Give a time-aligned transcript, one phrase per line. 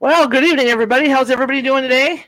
[0.00, 1.08] Well, good evening, everybody.
[1.08, 2.24] How's everybody doing today?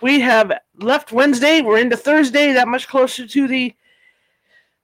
[0.00, 1.60] We have left Wednesday.
[1.60, 3.74] We're into Thursday, that much closer to the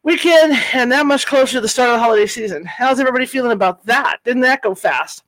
[0.02, 2.64] weekend, and that much closer to the start of the holiday season.
[2.64, 4.16] How's everybody feeling about that?
[4.24, 5.22] Didn't that go fast?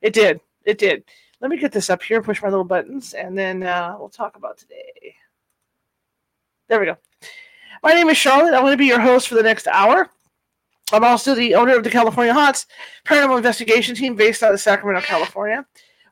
[0.00, 0.40] It did.
[0.64, 1.04] It did.
[1.42, 4.36] Let me get this up here, push my little buttons, and then uh, we'll talk
[4.36, 5.14] about today.
[6.68, 6.96] There we go.
[7.82, 8.54] My name is Charlotte.
[8.54, 10.08] I'm going to be your host for the next hour.
[10.92, 12.66] I'm also the owner of the California Haunts
[13.04, 15.66] paranormal investigation team based out of Sacramento, California.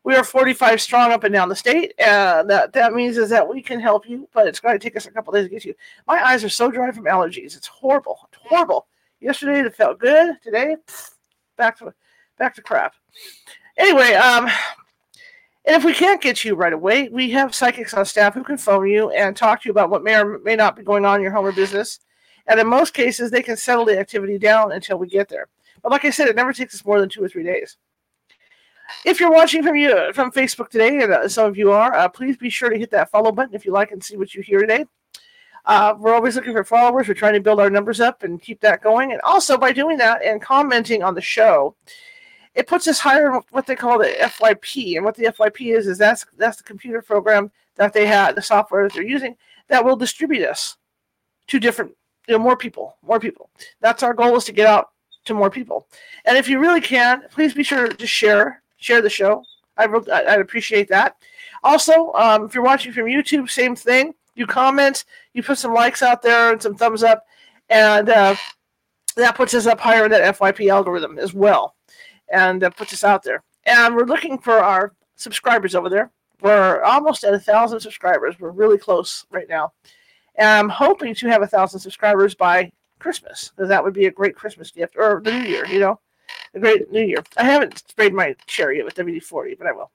[0.04, 1.94] We are 45 strong up and down the state.
[1.98, 4.96] and that, that means is that we can help you, but it's going to take
[4.96, 5.74] us a couple days to get you.
[6.06, 7.56] My eyes are so dry from allergies.
[7.56, 8.28] It's horrible.
[8.28, 8.86] It's horrible.
[9.20, 10.36] Yesterday it felt good.
[10.42, 10.76] Today,
[11.56, 11.92] back to
[12.38, 12.94] back to crap.
[13.78, 14.46] Anyway, um,
[15.64, 18.58] and if we can't get you right away, we have psychics on staff who can
[18.58, 21.16] phone you and talk to you about what may or may not be going on
[21.16, 21.98] in your home or business
[22.48, 25.48] and in most cases, they can settle the activity down until we get there.
[25.82, 27.76] But like I said, it never takes us more than two or three days.
[29.04, 32.08] If you're watching from you from Facebook today, and uh, some of you are, uh,
[32.08, 34.42] please be sure to hit that follow button if you like and see what you
[34.42, 34.84] hear today.
[35.64, 37.08] Uh, we're always looking for followers.
[37.08, 39.12] We're trying to build our numbers up and keep that going.
[39.12, 41.74] And also by doing that and commenting on the show,
[42.54, 44.94] it puts us higher in what they call the FYP.
[44.96, 48.42] And what the FYP is is that's that's the computer program that they have, the
[48.42, 49.36] software that they're using
[49.68, 50.76] that will distribute us
[51.48, 51.92] to different
[52.26, 53.50] you know, more people, more people.
[53.80, 54.90] That's our goal is to get out
[55.26, 55.88] to more people.
[56.24, 59.42] And if you really can, please be sure to share share the show.
[59.76, 61.16] I I'd appreciate that.
[61.62, 64.14] Also, um, if you're watching from YouTube, same thing.
[64.34, 67.24] You comment, you put some likes out there and some thumbs up,
[67.70, 68.36] and uh,
[69.16, 71.74] that puts us up higher in that FYP algorithm as well,
[72.32, 73.42] and that puts us out there.
[73.64, 76.10] And we're looking for our subscribers over there.
[76.42, 78.38] We're almost at a thousand subscribers.
[78.38, 79.72] We're really close right now.
[80.38, 84.70] I'm hoping to have a thousand subscribers by Christmas, that would be a great Christmas
[84.70, 86.00] gift, or the New Year, you know,
[86.54, 87.22] a great New Year.
[87.36, 89.90] I haven't sprayed my chair yet with WD 40, but I will.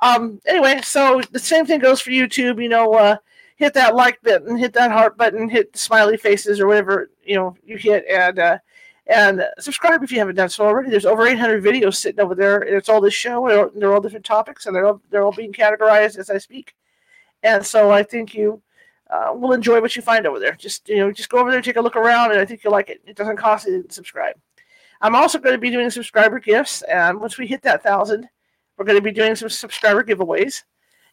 [0.00, 2.62] Um, anyway, so the same thing goes for YouTube.
[2.62, 3.16] You know, uh,
[3.56, 7.54] hit that like button, hit that heart button, hit smiley faces or whatever you know
[7.64, 8.58] you hit, and uh,
[9.10, 10.88] and subscribe if you haven't done so already.
[10.88, 12.58] There's over 800 videos sitting over there.
[12.60, 13.48] And it's all this show.
[13.48, 16.74] And they're all different topics, and they're all, they're all being categorized as I speak.
[17.42, 18.62] And so I think you
[19.10, 20.54] uh, will enjoy what you find over there.
[20.54, 22.72] Just you know, just go over there, take a look around, and I think you'll
[22.72, 23.00] like it.
[23.06, 24.36] It doesn't cost you to subscribe.
[25.00, 28.28] I'm also going to be doing subscriber gifts, and once we hit that thousand,
[28.76, 30.62] we're going to be doing some subscriber giveaways,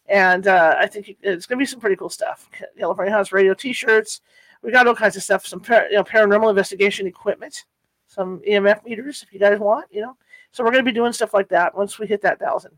[0.06, 2.48] and uh, I think it's going to be some pretty cool stuff.
[2.78, 4.20] California Haunts Radio T-shirts.
[4.62, 5.46] We got all kinds of stuff.
[5.46, 7.64] Some par- you know, paranormal investigation equipment,
[8.06, 9.86] some EMF meters if you guys want.
[9.90, 10.16] You know,
[10.52, 12.72] so we're going to be doing stuff like that once we hit that thousand.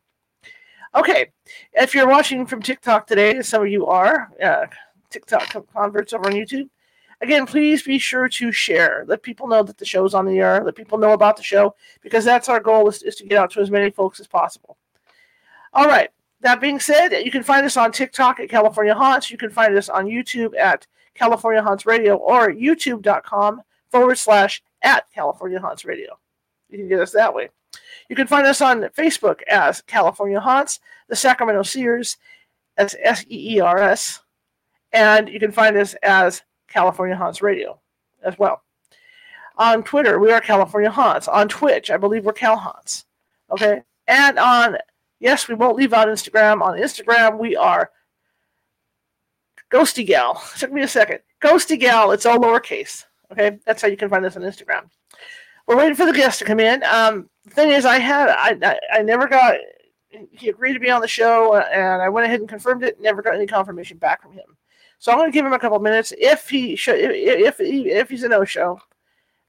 [0.94, 1.30] Okay,
[1.72, 4.30] if you're watching from TikTok today, some of you are.
[4.42, 4.66] Uh,
[5.10, 6.68] TikTok converts over on YouTube.
[7.22, 9.04] Again, please be sure to share.
[9.06, 10.62] Let people know that the show's on the air.
[10.64, 13.50] Let people know about the show because that's our goal is, is to get out
[13.52, 14.78] to as many folks as possible.
[15.74, 16.08] All right.
[16.40, 19.30] That being said, you can find us on TikTok at California Haunts.
[19.30, 23.60] You can find us on YouTube at California Haunts Radio or youtube.com
[23.90, 26.18] forward slash at California Haunts Radio.
[26.70, 27.50] You can get us that way.
[28.08, 32.16] You can find us on Facebook as California Haunts, the Sacramento Seers
[32.76, 34.20] as S E E R S,
[34.92, 37.80] and you can find us as California Haunts Radio
[38.22, 38.62] as well.
[39.56, 41.28] On Twitter, we are California Haunts.
[41.28, 43.04] On Twitch, I believe we're Cal Haunts.
[43.50, 43.82] Okay.
[44.08, 44.78] And on,
[45.18, 46.62] yes, we won't leave out Instagram.
[46.62, 47.90] On Instagram, we are
[49.70, 50.42] Ghosty Gal.
[50.58, 51.20] Took me a second.
[51.42, 53.04] Ghosty Gal, it's all lowercase.
[53.30, 53.58] Okay.
[53.66, 54.88] That's how you can find us on Instagram.
[55.66, 56.82] We're waiting for the guest to come in.
[56.84, 59.56] Um, the thing is, I had, I, I, I never got,
[60.32, 63.00] he agreed to be on the show, and I went ahead and confirmed it.
[63.00, 64.56] Never got any confirmation back from him.
[65.00, 66.12] So I'm going to give him a couple minutes.
[66.18, 68.78] If he should, if, if if he's a no show,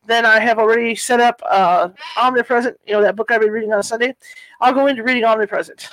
[0.07, 2.77] then I have already set up uh, Omnipresent.
[2.87, 4.15] You know that book I've been reading on Sunday.
[4.61, 5.89] I'll go into reading Omnipresent.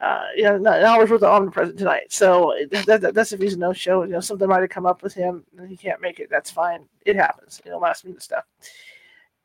[0.00, 2.12] Uh, you know, an hour's worth of Omnipresent tonight.
[2.12, 4.04] So that, that, that's if he's a no show.
[4.04, 6.30] You know, something might have come up with him and he can't make it.
[6.30, 6.86] That's fine.
[7.04, 7.60] It happens.
[7.64, 8.44] You know, last minute stuff.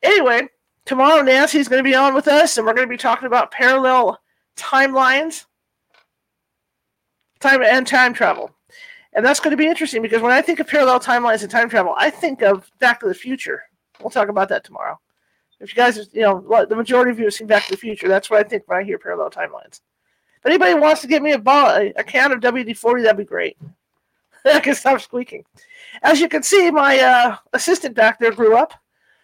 [0.04, 0.48] Anyway,
[0.84, 3.50] tomorrow Nancy's going to be on with us, and we're going to be talking about
[3.50, 4.20] parallel
[4.56, 5.46] timelines,
[7.40, 8.54] time and time travel.
[9.12, 11.68] And that's going to be interesting because when I think of parallel timelines and time
[11.68, 13.62] travel, I think of Back to the Future.
[14.00, 14.98] We'll talk about that tomorrow.
[15.58, 18.08] If you guys, you know, the majority of you have seen Back to the Future,
[18.08, 19.80] that's what I think when I hear parallel timelines.
[20.38, 23.18] If anybody wants to get me a, ball, a, a can of WD 40, that'd
[23.18, 23.58] be great.
[24.44, 25.44] I can stop squeaking.
[26.02, 28.72] As you can see, my uh, assistant back there grew up.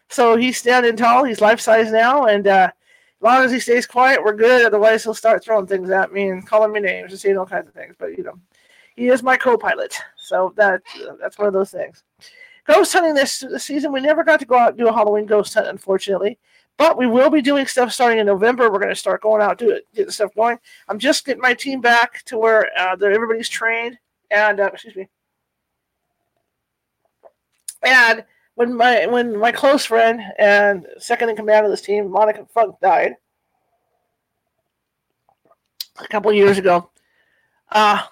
[0.08, 1.24] So he's standing tall.
[1.24, 2.26] He's life size now.
[2.26, 4.66] And uh, as long as he stays quiet, we're good.
[4.66, 7.66] Otherwise, he'll start throwing things at me and calling me names and saying all kinds
[7.66, 7.94] of things.
[7.98, 8.38] But, you know,
[8.96, 9.96] he is my co pilot.
[10.16, 10.82] So that
[11.20, 12.02] that's one of those things.
[12.66, 15.26] Ghost hunting this, this season, we never got to go out and do a Halloween
[15.26, 16.38] ghost hunt, unfortunately.
[16.78, 18.70] But we will be doing stuff starting in November.
[18.70, 20.58] We're going to start going out, do it, get the stuff going.
[20.88, 23.96] I'm just getting my team back to where uh, everybody's trained.
[24.30, 25.08] And, uh, excuse me.
[27.82, 28.24] And
[28.56, 32.74] when my when my close friend and second in command of this team, Monica Funk,
[32.82, 33.14] died
[35.98, 36.90] a couple years ago,
[37.70, 38.02] uh,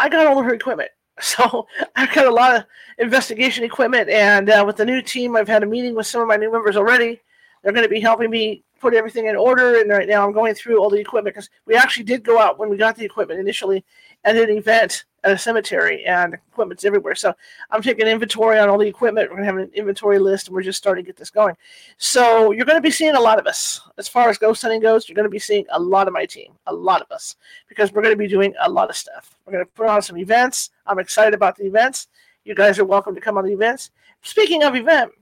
[0.00, 0.90] I got all of her equipment.
[1.22, 1.66] So
[1.96, 2.64] I've got a lot of
[2.96, 6.28] investigation equipment, and uh, with the new team, I've had a meeting with some of
[6.28, 7.20] my new members already.
[7.62, 10.54] They're going to be helping me put everything in order, and right now I'm going
[10.54, 13.38] through all the equipment because we actually did go out when we got the equipment
[13.38, 13.84] initially
[14.24, 17.14] at an event at a cemetery, and equipment's everywhere.
[17.14, 17.34] So
[17.70, 19.28] I'm taking inventory on all the equipment.
[19.28, 21.54] We're going to have an inventory list, and we're just starting to get this going.
[21.98, 23.80] So you're going to be seeing a lot of us.
[23.98, 26.24] As far as ghost hunting goes, you're going to be seeing a lot of my
[26.24, 27.36] team, a lot of us,
[27.68, 29.36] because we're going to be doing a lot of stuff.
[29.44, 30.70] We're going to put on some events.
[30.86, 32.08] I'm excited about the events.
[32.44, 33.90] You guys are welcome to come on the events.
[34.22, 35.12] Speaking of event,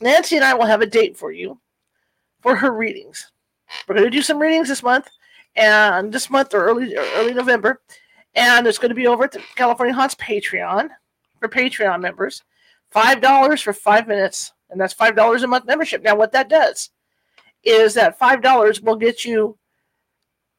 [0.00, 1.60] Nancy and I will have a date for you
[2.40, 3.30] for her readings.
[3.86, 5.08] We're going to do some readings this month,
[5.54, 7.80] and this month or early or early November,
[8.34, 10.88] and it's going to be over at the California Haunts Patreon
[11.38, 12.42] for Patreon members.
[12.90, 16.02] Five dollars for five minutes, and that's five dollars a month membership.
[16.02, 16.90] Now, what that does
[17.62, 19.56] is that five dollars will get you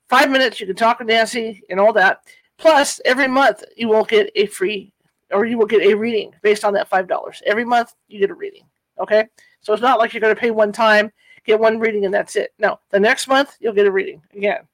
[0.10, 0.60] five minutes.
[0.60, 2.22] You can talk with Nancy and all that.
[2.58, 4.94] Plus, every month you will get a free
[5.32, 7.42] or you will get a reading based on that five dollars.
[7.46, 8.66] Every month you get a reading.
[9.00, 9.26] Okay,
[9.62, 11.12] so it's not like you're going to pay one time,
[11.46, 12.54] get one reading, and that's it.
[12.60, 14.68] No, the next month you'll get a reading again.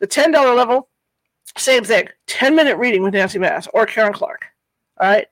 [0.00, 0.88] The ten dollar level
[1.56, 2.08] same thing.
[2.26, 4.46] 10 minute reading with Nancy Mass or Karen Clark.
[4.98, 5.26] All right.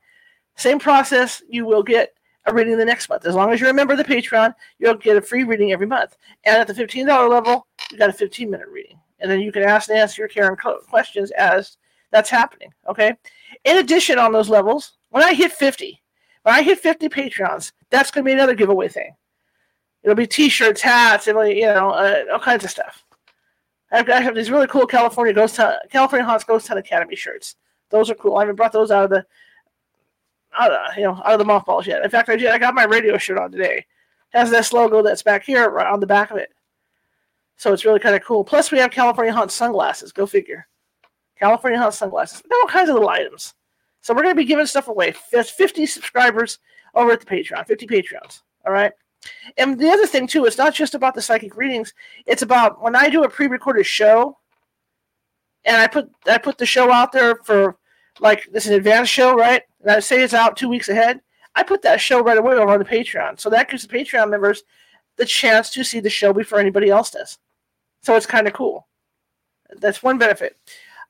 [0.57, 1.43] Same process.
[1.49, 2.15] You will get
[2.47, 3.27] a reading the next month.
[3.27, 5.87] As long as you're a member of the Patreon, you'll get a free reading every
[5.87, 6.17] month.
[6.45, 8.99] And at the $15 level, you got a 15 minute reading.
[9.21, 11.77] And then you can ask Nancy or Karen questions as
[12.11, 12.73] that's happening.
[12.89, 13.15] Okay.
[13.65, 16.03] In addition, on those levels, when I hit 50,
[16.43, 19.15] when I hit 50 Patreons, that's going to be another giveaway thing.
[20.03, 23.05] It'll be t-shirts, hats, and you know, uh, all kinds of stuff.
[23.93, 27.57] I have these really cool California Ghost Hunt, California Haunts Ghost Hunt Academy shirts.
[27.91, 28.37] Those are cool.
[28.37, 29.27] I haven't brought those out of the
[30.59, 32.05] out of, you know out of the mothballs yet.
[32.05, 32.35] In fact, I.
[32.35, 33.79] I got my radio shirt on today.
[34.33, 36.51] It has this logo that's back here right on the back of it.
[37.57, 38.45] So it's really kind of cool.
[38.45, 40.13] Plus, we have California Hunt sunglasses.
[40.13, 40.67] Go figure.
[41.39, 42.43] California Hunt sunglasses.
[42.53, 43.55] All kinds of little items.
[44.03, 45.15] So we're going to be giving stuff away.
[45.31, 46.59] There's 50 subscribers
[46.95, 47.67] over at the Patreon.
[47.67, 48.43] 50 Patreons.
[48.65, 48.93] All right.
[49.59, 51.93] And the other thing too, it's not just about the psychic readings.
[52.27, 54.39] It's about when I do a pre-recorded show,
[55.65, 57.77] and I put I put the show out there for
[58.19, 59.63] like this is an advanced show, right?
[59.83, 61.21] And I say it's out two weeks ahead.
[61.55, 64.31] I put that show right away over on the Patreon, so that gives the Patreon
[64.31, 64.63] members
[65.17, 67.39] the chance to see the show before anybody else does.
[68.03, 68.87] So it's kind of cool.
[69.79, 70.57] That's one benefit.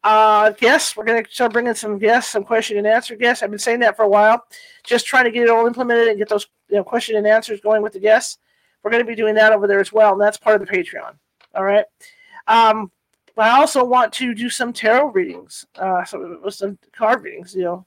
[0.02, 3.42] Uh, guests, we're going to start bringing some guests, some question and answer guests.
[3.42, 4.44] I've been saying that for a while,
[4.82, 7.60] just trying to get it all implemented and get those you know, question and answers
[7.60, 8.38] going with the guests.
[8.82, 10.72] We're going to be doing that over there as well, and that's part of the
[10.72, 11.16] Patreon.
[11.54, 11.84] All right.
[12.46, 12.90] Um,
[13.36, 17.86] I also want to do some tarot readings, uh, some, some card readings, you know.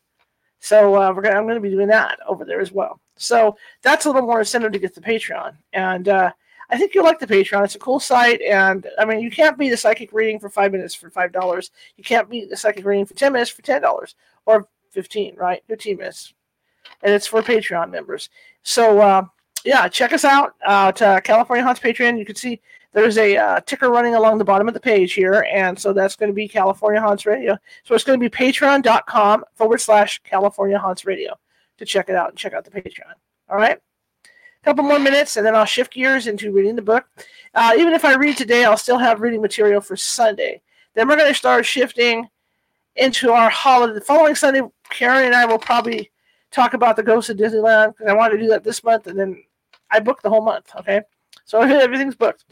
[0.60, 3.00] So uh, we're gonna, I'm going to be doing that over there as well.
[3.17, 6.32] So that's a little more incentive to get the Patreon, and uh,
[6.73, 7.63] I think you'll like the Patreon.
[7.63, 10.71] It's a cool site, and I mean, you can't beat a psychic reading for five
[10.71, 11.69] minutes for five dollars.
[11.97, 14.15] You can't beat a psychic reading for ten minutes for ten dollars
[14.47, 15.61] or fifteen, right?
[15.67, 16.33] Fifteen minutes,
[17.03, 18.31] and it's for Patreon members.
[18.63, 19.25] So uh,
[19.63, 20.91] yeah, check us out uh,
[21.23, 22.17] California Haunts Patreon.
[22.17, 22.59] You can see
[22.91, 26.15] there's a uh, ticker running along the bottom of the page here, and so that's
[26.15, 27.55] going to be California Haunts Radio.
[27.83, 31.37] So it's going to be patreon.com forward slash California Haunts Radio
[31.77, 33.13] to check it out and check out the Patreon.
[33.47, 33.79] All right
[34.63, 37.05] couple more minutes, and then I'll shift gears into reading the book.
[37.53, 40.62] Uh, even if I read today, I'll still have reading material for Sunday.
[40.96, 42.27] Then we're going to start shifting
[42.96, 43.93] into our holiday.
[43.93, 46.12] The following Sunday, Karen and I will probably
[46.51, 49.20] talk about the Ghost of Disneyland because I want to do that this month, and
[49.20, 49.43] then
[49.91, 50.72] I booked the whole month.
[50.79, 51.01] Okay,
[51.46, 52.46] so everything's booked.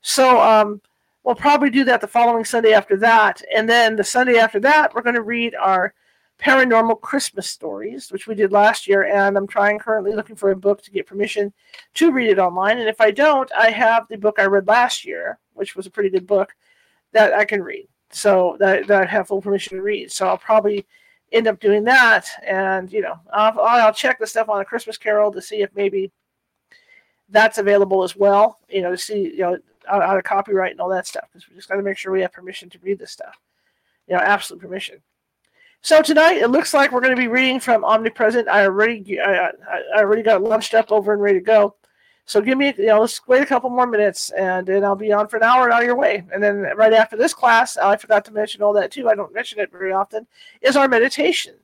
[0.00, 0.80] So um,
[1.24, 4.94] we'll probably do that the following Sunday after that, and then the Sunday after that,
[4.94, 5.92] we're going to read our
[6.38, 10.56] paranormal Christmas stories, which we did last year, and I'm trying currently looking for a
[10.56, 11.52] book to get permission
[11.94, 12.78] to read it online.
[12.78, 15.90] And if I don't, I have the book I read last year, which was a
[15.90, 16.54] pretty good book
[17.12, 17.88] that I can read.
[18.10, 20.12] So that, that I have full permission to read.
[20.12, 20.86] So I'll probably
[21.32, 24.96] end up doing that, and you know, I'll, I'll check the stuff on a Christmas
[24.96, 26.10] Carol to see if maybe
[27.28, 28.60] that's available as well.
[28.70, 31.48] You know, to see you know out, out of copyright and all that stuff because
[31.48, 33.38] we just got to make sure we have permission to read this stuff.
[34.06, 35.02] You know, absolute permission.
[35.82, 38.48] So tonight it looks like we're going to be reading from Omnipresent.
[38.48, 39.50] I already I,
[39.94, 41.76] I already got lunched up over and ready to go.
[42.24, 45.12] So give me, you know, let's wait a couple more minutes, and then I'll be
[45.12, 46.24] on for an hour and out of your way.
[46.30, 49.08] And then right after this class, I forgot to mention all that too.
[49.08, 50.26] I don't mention it very often.
[50.60, 51.54] Is our meditation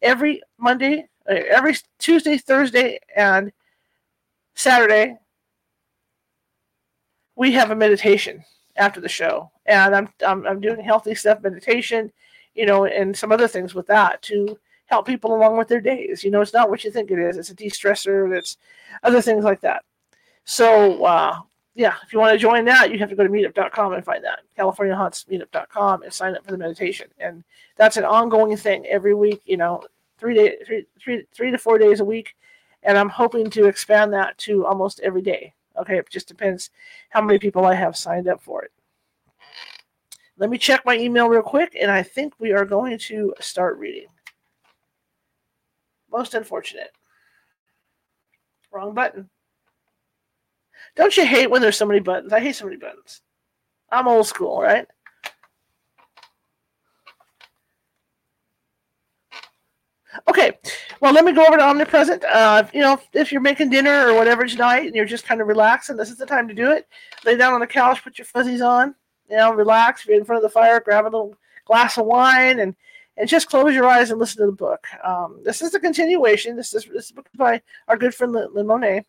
[0.00, 3.52] every Monday, uh, every Tuesday, Thursday, and
[4.54, 5.18] Saturday.
[7.36, 8.44] We have a meditation
[8.76, 12.12] after the show, and I'm I'm, I'm doing healthy stuff, meditation,
[12.54, 16.22] you know, and some other things with that to help people along with their days.
[16.22, 17.38] You know, it's not what you think it is.
[17.38, 18.36] It's a de-stressor.
[18.36, 18.58] It's
[19.02, 19.84] other things like that.
[20.44, 21.40] So, uh,
[21.74, 24.22] yeah, if you want to join that, you have to go to meetup.com and find
[24.24, 24.40] that.
[24.54, 27.08] California Haunts meetup.com and sign up for the meditation.
[27.18, 27.42] And
[27.76, 29.82] that's an ongoing thing every week, you know,
[30.18, 32.36] three, day, three, three, three to four days a week.
[32.82, 35.54] And I'm hoping to expand that to almost every day.
[35.78, 36.68] Okay, it just depends
[37.08, 38.72] how many people I have signed up for it.
[40.38, 43.78] Let me check my email real quick, and I think we are going to start
[43.78, 44.06] reading.
[46.10, 46.90] Most unfortunate.
[48.70, 49.28] Wrong button.
[50.96, 52.32] Don't you hate when there's so many buttons?
[52.32, 53.22] I hate so many buttons.
[53.90, 54.86] I'm old school, right?
[60.28, 60.58] Okay,
[61.00, 62.24] well, let me go over to Omnipresent.
[62.24, 65.48] Uh, you know, if you're making dinner or whatever tonight and you're just kind of
[65.48, 66.86] relaxing, this is the time to do it.
[67.24, 68.94] Lay down on the couch, put your fuzzies on,
[69.32, 70.04] you know, relax.
[70.04, 71.34] You're in front of the fire, grab a little
[71.64, 72.76] glass of wine and
[73.16, 74.86] and just close your eyes and listen to the book.
[75.04, 76.54] Um, this is a continuation.
[76.54, 79.04] This is this book by our good friend Lynn Monet,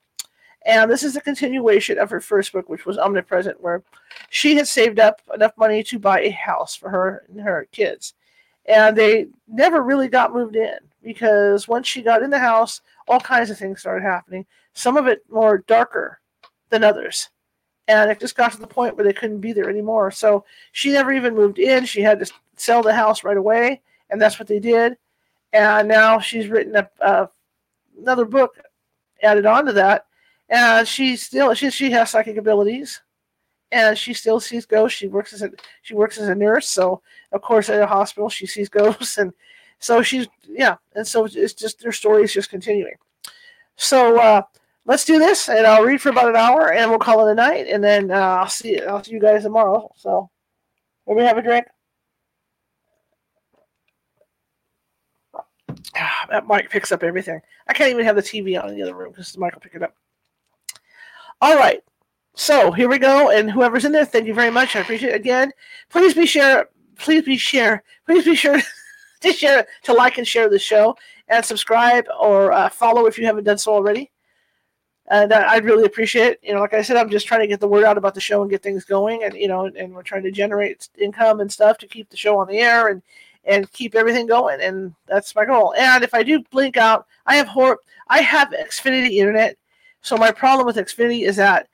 [0.66, 3.84] and this is a continuation of her first book, which was Omnipresent, where
[4.30, 8.14] she had saved up enough money to buy a house for her and her kids,
[8.66, 13.20] and they never really got moved in because once she got in the house, all
[13.20, 14.46] kinds of things started happening.
[14.74, 16.20] Some of it more darker
[16.70, 17.30] than others.
[17.88, 20.10] And it just got to the point where they couldn't be there anymore.
[20.12, 21.86] So she never even moved in.
[21.86, 23.82] She had to sell the house right away
[24.14, 24.96] and that's what they did.
[25.52, 27.28] And now she's written a, uh,
[28.00, 28.60] another book
[29.22, 30.06] added on to that,
[30.50, 33.02] and she still she she has psychic abilities,
[33.72, 34.98] and she still sees ghosts.
[34.98, 38.30] She works as a she works as a nurse, so of course at a hospital
[38.30, 39.34] she sees ghosts, and
[39.80, 42.96] so she's yeah, and so it's just their story is just continuing.
[43.76, 44.42] So uh,
[44.86, 47.36] let's do this, and I'll read for about an hour, and we'll call it a
[47.36, 49.92] night, and then uh, I'll see I'll see you guys tomorrow.
[49.96, 50.30] So,
[51.08, 51.66] me have a drink.
[55.96, 57.40] Ah, that mic picks up everything.
[57.68, 59.62] I can't even have the TV on in the other room because the mic will
[59.62, 59.96] pick it up.
[61.42, 61.84] All right.
[62.36, 63.30] So here we go.
[63.30, 64.76] And whoever's in there, thank you very much.
[64.76, 65.52] I appreciate it again.
[65.90, 66.70] Please be share.
[66.98, 67.84] Please be share.
[68.06, 68.60] Please be sure
[69.22, 70.96] to share to like and share the show
[71.28, 74.10] and subscribe or uh, follow if you haven't done so already.
[75.10, 76.38] And uh, I'd really appreciate.
[76.42, 78.22] You know, like I said, I'm just trying to get the word out about the
[78.22, 81.52] show and get things going, and you know, and we're trying to generate income and
[81.52, 83.02] stuff to keep the show on the air and
[83.46, 84.62] and keep everything going.
[84.62, 85.74] And that's my goal.
[85.78, 89.58] And if I do blink out, I have hor- I have Xfinity internet.
[90.02, 91.68] So my problem with Xfinity is that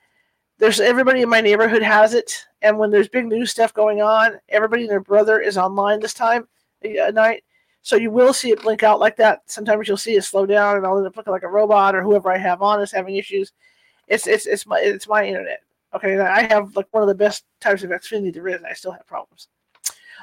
[0.58, 4.40] there's everybody in my neighborhood has it, and when there's big news stuff going on,
[4.48, 6.46] everybody and their brother is online this time
[6.84, 7.44] at night.
[7.82, 9.42] So you will see it blink out like that.
[9.46, 12.02] Sometimes you'll see it slow down, and I'll end up looking like a robot, or
[12.02, 13.52] whoever I have on is having issues.
[14.06, 15.62] It's it's it's my it's my internet.
[15.94, 18.74] Okay, I have like one of the best types of Xfinity there is, and I
[18.74, 19.48] still have problems.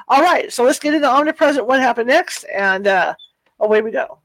[0.08, 1.66] All right, so let's get into omnipresent.
[1.66, 2.44] What happened next?
[2.46, 3.16] And uh,
[3.60, 4.20] away we go.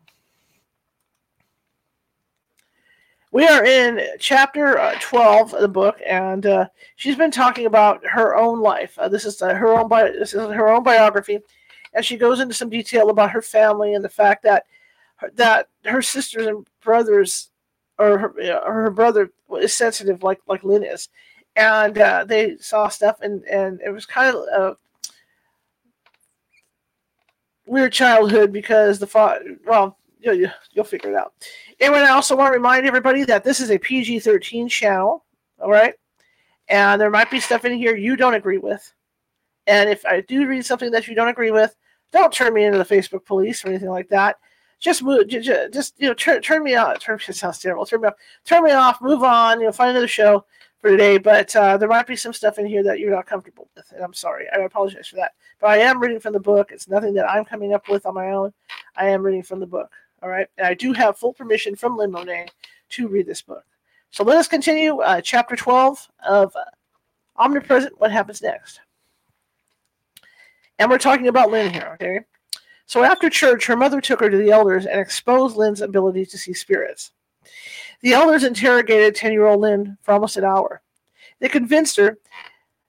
[3.32, 8.04] We are in chapter uh, 12 of the book, and uh, she's been talking about
[8.06, 8.98] her own life.
[8.98, 11.38] Uh, this is uh, her own bi- this is her own biography,
[11.94, 14.64] and she goes into some detail about her family and the fact that
[15.34, 17.50] that her sisters and brothers,
[17.98, 19.30] or her, or her brother,
[19.60, 21.08] is sensitive like like Lynn is,
[21.56, 24.74] and uh, they saw stuff, and and it was kind of uh,
[27.66, 31.34] weird childhood because the father, well, you'll, you'll figure it out.
[31.80, 35.24] Anyway, I also want to remind everybody that this is a PG 13 channel,
[35.60, 35.94] all right?
[36.68, 38.92] And there might be stuff in here you don't agree with.
[39.66, 41.76] And if I do read something that you don't agree with,
[42.12, 44.36] don't turn me into the Facebook police or anything like that.
[44.78, 46.98] Just move, just, just you know, turn, turn me off.
[46.98, 47.86] Turn me sounds terrible.
[47.86, 48.14] Turn me off.
[48.44, 49.00] Turn me off.
[49.00, 49.60] Move on.
[49.60, 50.44] You know, find another show
[50.80, 51.18] for today.
[51.18, 54.02] But uh, there might be some stuff in here that you're not comfortable with, and
[54.02, 54.46] I'm sorry.
[54.54, 55.32] I apologize for that.
[55.60, 56.70] But I am reading from the book.
[56.70, 58.52] It's nothing that I'm coming up with on my own.
[58.96, 59.90] I am reading from the book.
[60.22, 60.46] All right.
[60.58, 62.48] And I do have full permission from Lynn Monet
[62.90, 63.64] to read this book.
[64.10, 66.64] So let us continue uh, chapter 12 of uh,
[67.36, 68.80] Omnipresent What Happens Next.
[70.82, 72.20] And we're talking about Lynn here, okay?
[72.86, 76.36] So after church, her mother took her to the elders and exposed Lynn's ability to
[76.36, 77.12] see spirits.
[78.00, 80.82] The elders interrogated 10 year old Lynn for almost an hour.
[81.38, 82.18] They convinced her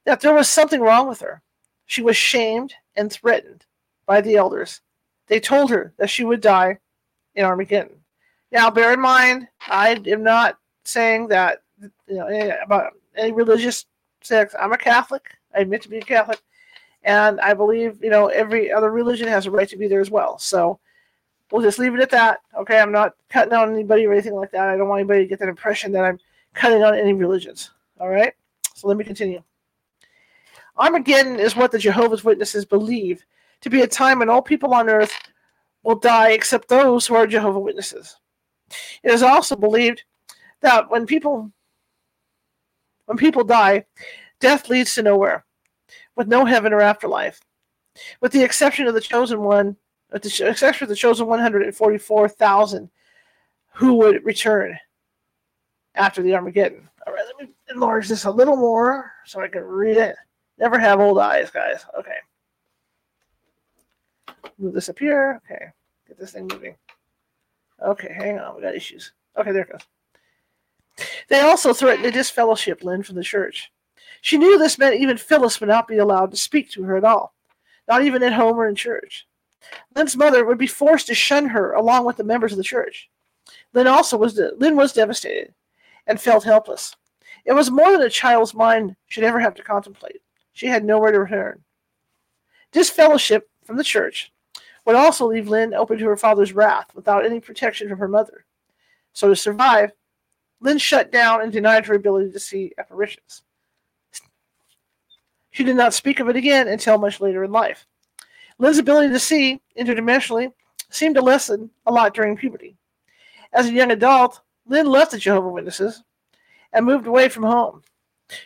[0.06, 1.44] that there was something wrong with her.
[1.86, 3.64] She was shamed and threatened
[4.08, 4.82] by the elders.
[5.28, 6.80] They told her that she would die
[7.36, 7.98] in Armageddon.
[8.52, 11.62] Now, bear in mind, I am not saying that
[12.08, 13.86] you know eh, about any religious
[14.24, 14.56] sects.
[14.60, 15.30] I'm a Catholic.
[15.56, 16.40] I admit to being a Catholic,
[17.04, 20.12] and I believe you know every other religion has a right to be there as
[20.12, 20.38] well.
[20.40, 20.80] So
[21.52, 22.40] we'll just leave it at that.
[22.58, 24.70] Okay, I'm not cutting on anybody or anything like that.
[24.70, 26.20] I don't want anybody to get that impression that I'm
[26.54, 27.72] cutting on any religions.
[28.00, 28.34] All right.
[28.76, 29.44] So let me continue.
[30.78, 33.24] Armageddon is what the Jehovah's Witnesses believe
[33.62, 35.14] to be a time when all people on earth
[35.84, 38.18] will die except those who are Jehovah's Witnesses.
[39.04, 40.04] It is also believed
[40.62, 41.52] that when people
[43.06, 43.86] when people die,
[44.40, 45.46] death leads to nowhere,
[46.16, 47.40] with no heaven or afterlife,
[48.22, 49.76] with the exception of the chosen one,
[50.12, 52.90] with the exception of the chosen 144,000
[53.74, 54.78] who would return
[55.96, 56.90] after the Armageddon.
[57.06, 60.16] All right, let me enlarge this a little more so I can read it.
[60.58, 61.86] Never have old eyes, guys.
[61.98, 62.16] Okay.
[64.58, 65.42] Move this up here.
[65.44, 65.66] Okay.
[66.08, 66.76] Get this thing moving.
[67.84, 68.56] Okay, hang on.
[68.56, 69.12] We got issues.
[69.38, 69.82] Okay, there it goes.
[71.28, 73.72] They also threatened to disfellowship Lynn from the church.
[74.24, 77.04] She knew this meant even Phyllis would not be allowed to speak to her at
[77.04, 77.36] all,
[77.90, 79.28] not even at home or in church.
[79.94, 83.10] Lynn's mother would be forced to shun her along with the members of the church.
[83.74, 85.54] Lynn also was de- Lynn was devastated
[86.08, 86.96] and felt helpless.
[87.44, 90.22] It was more than a child's mind should ever have to contemplate.
[90.54, 91.62] She had nowhere to return.
[92.72, 94.32] Disfellowship from the church
[94.86, 98.46] would also leave Lynn open to her father's wrath without any protection from her mother.
[99.12, 99.92] So to survive,
[100.62, 103.44] Lynn shut down and denied her ability to see apparitions.
[105.54, 107.86] She did not speak of it again until much later in life.
[108.58, 110.52] Lynn's ability to see interdimensionally
[110.90, 112.76] seemed to lessen a lot during puberty.
[113.54, 116.04] As a young adult, Lynn left the Jehovah's Witnesses
[116.74, 117.84] and moved away from home.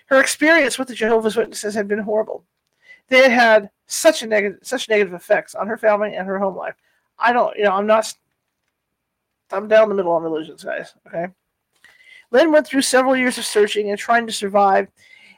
[0.07, 2.43] Her experience with the Jehovah's Witnesses had been horrible.
[3.07, 6.57] They had had such a negative, such negative effects on her family and her home
[6.57, 6.75] life.
[7.17, 8.13] I don't, you know, I'm not.
[9.49, 10.93] I'm down the middle on religions, guys.
[11.07, 11.27] Okay.
[12.31, 14.89] Lynn went through several years of searching and trying to survive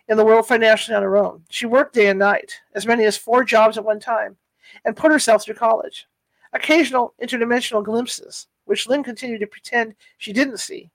[0.09, 1.43] in the world financially on her own.
[1.49, 4.35] She worked day and night, as many as four jobs at one time,
[4.83, 6.07] and put herself through college.
[6.51, 10.89] Occasional interdimensional glimpses, which Lynn continued to pretend she didn't see,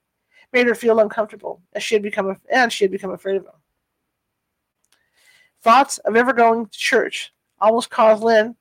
[0.53, 3.55] made her feel uncomfortable, as she had become, and she had become afraid of them.
[5.63, 8.57] Thoughts of ever going to church almost caused Lynn.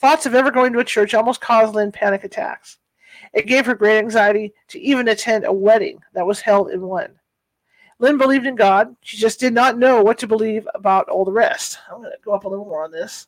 [0.00, 2.78] Thoughts of ever going to a church almost caused Lynn panic attacks.
[3.32, 7.17] It gave her great anxiety to even attend a wedding that was held in one.
[8.00, 8.94] Lynn believed in God.
[9.02, 11.78] She just did not know what to believe about all the rest.
[11.90, 13.26] I'm going to go up a little more on this.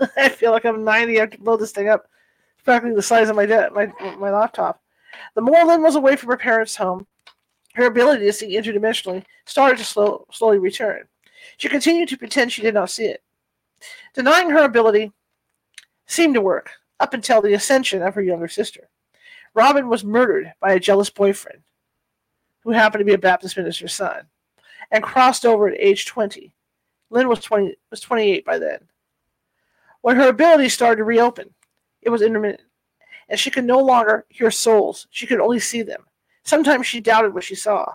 [0.16, 1.16] I feel like I'm 90.
[1.16, 2.08] I have to blow this thing up.
[2.54, 4.80] It's practically the size of my, de- my, my laptop.
[5.34, 7.06] The more Lynn was away from her parents' home,
[7.74, 11.04] her ability to see interdimensionally started to slow, slowly return.
[11.56, 13.22] She continued to pretend she did not see it.
[14.14, 15.12] Denying her ability
[16.06, 18.88] seemed to work up until the ascension of her younger sister.
[19.58, 21.64] Robin was murdered by a jealous boyfriend
[22.62, 24.28] who happened to be a Baptist minister's son
[24.92, 26.52] and crossed over at age 20.
[27.10, 28.78] Lynn was 20 was 28 by then.
[30.00, 31.52] When her abilities started to reopen,
[32.02, 32.68] it was intermittent,
[33.28, 35.08] and she could no longer hear souls.
[35.10, 36.04] She could only see them.
[36.44, 37.94] Sometimes she doubted what she saw.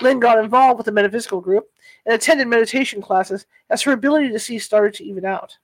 [0.00, 1.66] Lynn got involved with the metaphysical group
[2.06, 5.58] and attended meditation classes as her ability to see started to even out.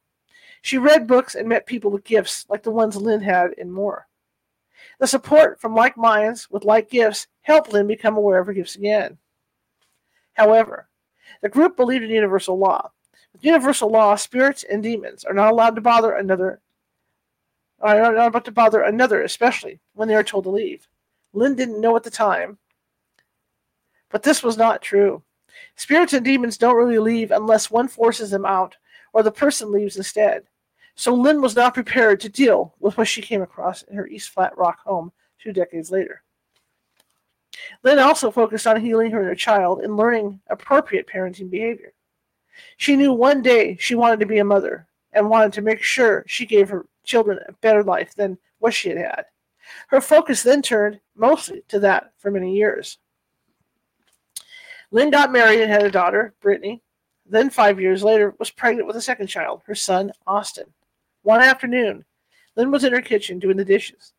[0.62, 4.07] She read books and met people with gifts like the ones Lynn had and more.
[4.99, 8.77] The support from like minds with like gifts helped Lynn become aware of her gifts
[8.77, 9.18] again.
[10.35, 10.88] However,
[11.42, 12.90] the group believed in universal law.
[13.33, 16.61] With universal law, spirits and demons are not allowed to bother another
[17.81, 20.87] are not about to bother another, especially when they are told to leave.
[21.33, 22.59] Lynn didn't know at the time,
[24.11, 25.23] but this was not true.
[25.77, 28.77] Spirits and demons don't really leave unless one forces them out
[29.12, 30.44] or the person leaves instead.
[31.00, 34.28] So Lynn was not prepared to deal with what she came across in her East
[34.28, 36.22] Flat Rock home two decades later.
[37.82, 41.94] Lynn also focused on healing her inner child and learning appropriate parenting behavior.
[42.76, 46.22] She knew one day she wanted to be a mother and wanted to make sure
[46.26, 49.24] she gave her children a better life than what she had had.
[49.88, 52.98] Her focus then turned mostly to that for many years.
[54.90, 56.82] Lynn got married and had a daughter, Brittany.
[57.24, 60.66] Then, five years later, was pregnant with a second child, her son, Austin.
[61.22, 62.04] One afternoon,
[62.56, 64.12] Lynn was in her kitchen doing the dishes.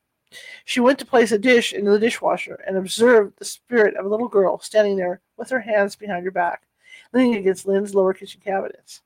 [0.65, 4.09] She went to place a dish in the dishwasher and observed the spirit of a
[4.09, 6.63] little girl standing there with her hands behind her back,
[7.11, 9.01] leaning against Lynn's lower kitchen cabinets.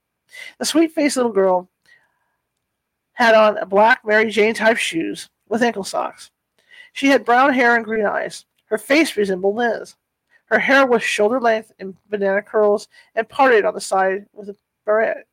[0.59, 1.69] The sweet faced little girl
[3.13, 6.31] had on a black Mary Jane type shoes with ankle socks.
[6.93, 8.45] She had brown hair and green eyes.
[8.65, 9.95] Her face resembled Lynn's.
[10.45, 14.55] Her hair was shoulder length in banana curls and parted on the side with a
[14.85, 15.27] barrette.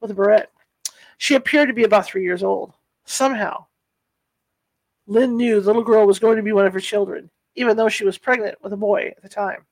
[0.00, 0.51] With a barrette.
[1.22, 2.72] She appeared to be about three years old.
[3.04, 3.66] Somehow,
[5.06, 7.88] Lynn knew the little girl was going to be one of her children, even though
[7.88, 9.64] she was pregnant with a boy at the time.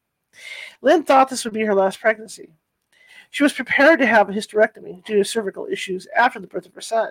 [0.81, 2.53] Lynn thought this would be her last pregnancy.
[3.31, 6.75] She was prepared to have a hysterectomy due to cervical issues after the birth of
[6.75, 7.11] her son.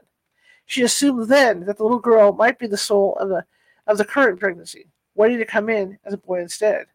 [0.66, 3.44] She assumed then that the little girl might be the soul of the
[3.88, 6.86] of the current pregnancy, waiting to come in as a boy instead.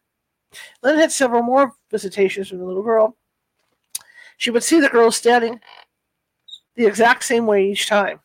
[0.81, 3.15] Lynn had several more visitations from the little girl.
[4.37, 5.61] She would see the girl standing
[6.75, 8.19] the exact same way each time.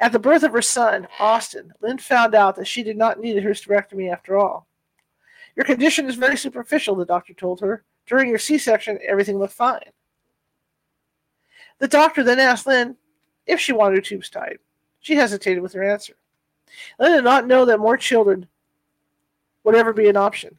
[0.00, 3.36] At the birth of her son, Austin, Lynn found out that she did not need
[3.36, 4.66] a hysterectomy after all.
[5.54, 7.84] Your condition is very superficial, the doctor told her.
[8.06, 9.80] During your C section, everything looked fine.
[11.78, 12.96] The doctor then asked Lynn
[13.46, 14.58] if she wanted her tubes tied.
[15.00, 16.14] She hesitated with her answer.
[16.98, 18.48] Lynn did not know that more children
[19.64, 20.58] would ever be an option.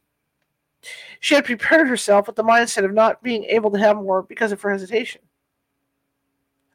[1.19, 4.51] She had prepared herself with the mindset of not being able to have more because
[4.51, 5.21] of her hesitation.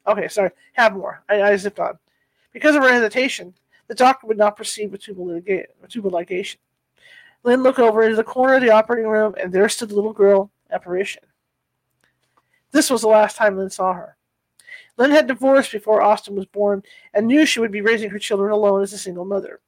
[0.06, 1.22] Okay, sorry, have more.
[1.28, 1.98] I, I zipped on.
[2.52, 3.54] Because of her hesitation,
[3.88, 6.56] the doctor would not proceed with tubal, ligation.
[7.44, 10.12] Lynn looked over into the corner of the operating room, and there stood the little
[10.12, 11.22] girl apparition.
[12.70, 14.16] This was the last time Lynn saw her.
[14.96, 16.82] Lynn had divorced before Austin was born
[17.14, 19.60] and knew she would be raising her children alone as a single mother.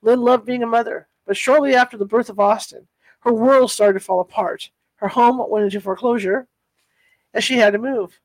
[0.00, 2.88] Lynn loved being a mother, but shortly after the birth of Austin,
[3.20, 4.70] her world started to fall apart.
[4.96, 6.48] Her home went into foreclosure,
[7.34, 8.18] and she had to move.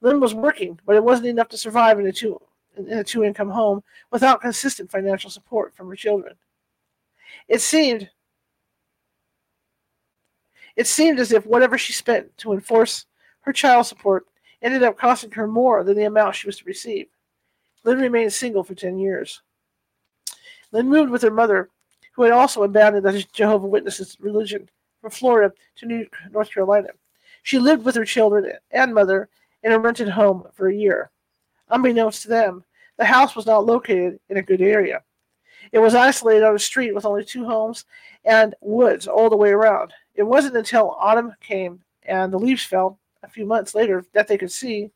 [0.00, 2.40] Lynn was working, but it wasn't enough to survive in a two
[2.76, 6.34] in a two income home without consistent financial support from her children.
[7.48, 8.10] It seemed
[10.76, 13.06] it seemed as if whatever she spent to enforce
[13.42, 14.26] her child support
[14.62, 17.08] ended up costing her more than the amount she was to receive.
[17.84, 19.42] Lynn remained single for 10 years.
[20.70, 21.68] Lynn moved with her mother,
[22.12, 24.68] who had also abandoned the Jehovah Witnesses religion,
[25.02, 26.88] from Florida to New North Carolina.
[27.42, 29.28] She lived with her children and mother
[29.62, 31.10] in a rented home for a year.
[31.68, 32.64] Unbeknownst to them,
[32.98, 35.02] the house was not located in a good area.
[35.72, 37.84] It was isolated on a street with only two homes
[38.24, 39.92] and woods all the way around.
[40.14, 44.38] It wasn't until autumn came and the leaves fell a few months later that they
[44.38, 44.90] could see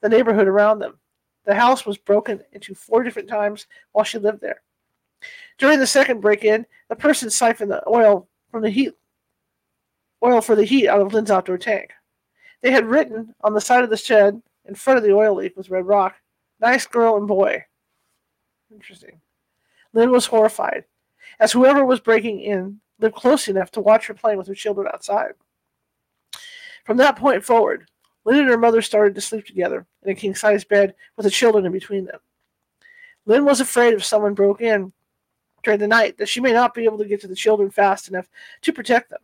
[0.00, 0.98] the neighborhood around them.
[1.44, 4.62] The house was broken into four different times while she lived there.
[5.58, 8.94] During the second break in, the person siphoned the oil from the heat
[10.22, 11.92] oil for the heat out of Lynn's outdoor tank.
[12.60, 15.56] They had written on the side of the shed in front of the oil leak
[15.56, 16.16] with red rock,
[16.60, 17.64] nice girl and boy.
[18.72, 19.20] Interesting.
[19.92, 20.84] Lynn was horrified,
[21.40, 24.88] as whoever was breaking in lived close enough to watch her playing with her children
[24.92, 25.32] outside.
[26.84, 27.88] From that point forward,
[28.24, 31.30] Lynn and her mother started to sleep together in a king size bed with the
[31.30, 32.18] children in between them.
[33.24, 34.92] Lynn was afraid if someone broke in
[35.68, 38.08] during the night that she may not be able to get to the children fast
[38.08, 38.26] enough
[38.62, 39.20] to protect them.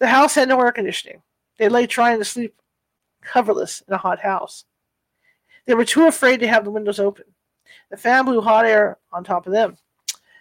[0.00, 1.22] The house had no air conditioning.
[1.58, 2.60] They lay trying to sleep
[3.22, 4.64] coverless in a hot house.
[5.66, 7.26] They were too afraid to have the windows open.
[7.88, 9.76] The fan blew hot air on top of them.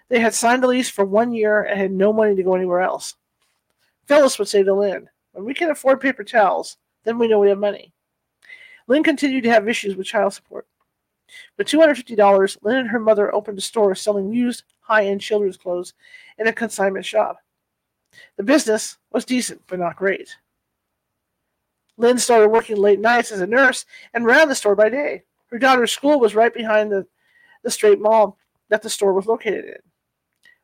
[0.09, 2.81] They had signed a lease for one year and had no money to go anywhere
[2.81, 3.15] else.
[4.07, 7.49] Phyllis would say to Lynn, when we can afford paper towels, then we know we
[7.49, 7.93] have money.
[8.87, 10.65] Lynn continued to have issues with child support.
[11.57, 15.93] With $250, Lynn and her mother opened a store selling used, high end children's clothes
[16.37, 17.37] in a consignment shop.
[18.37, 20.35] The business was decent, but not great.
[21.97, 25.23] Lynn started working late nights as a nurse and ran the store by day.
[25.47, 27.05] Her daughter's school was right behind the,
[27.63, 28.37] the straight mall
[28.69, 29.77] that the store was located in.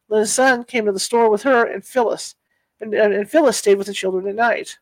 [0.09, 2.35] Lynn's son came to the store with her and Phyllis,
[2.81, 4.79] and, and, and Phyllis stayed with the children at night.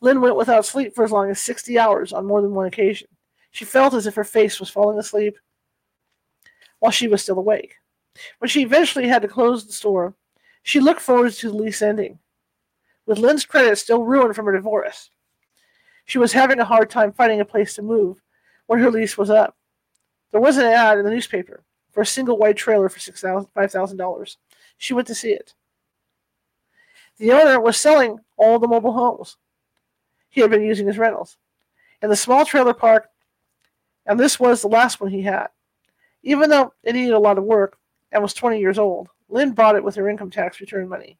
[0.00, 3.08] Lynn went without sleep for as long as 60 hours on more than one occasion.
[3.52, 5.38] She felt as if her face was falling asleep
[6.80, 7.76] while she was still awake.
[8.38, 10.14] When she eventually had to close the store,
[10.62, 12.18] she looked forward to the lease ending.
[13.06, 15.10] With Lynn's credit still ruined from her divorce,
[16.04, 18.20] she was having a hard time finding a place to move
[18.66, 19.56] when her lease was up.
[20.30, 24.36] There was an ad in the newspaper for a single white trailer for $5,000.
[24.78, 25.54] She went to see it.
[27.18, 29.36] The owner was selling all the mobile homes
[30.30, 31.36] he had been using as rentals
[32.02, 33.08] in the small trailer park,
[34.06, 35.48] and this was the last one he had.
[36.22, 37.78] Even though it needed a lot of work
[38.10, 41.18] and was 20 years old, Lynn bought it with her income tax return money.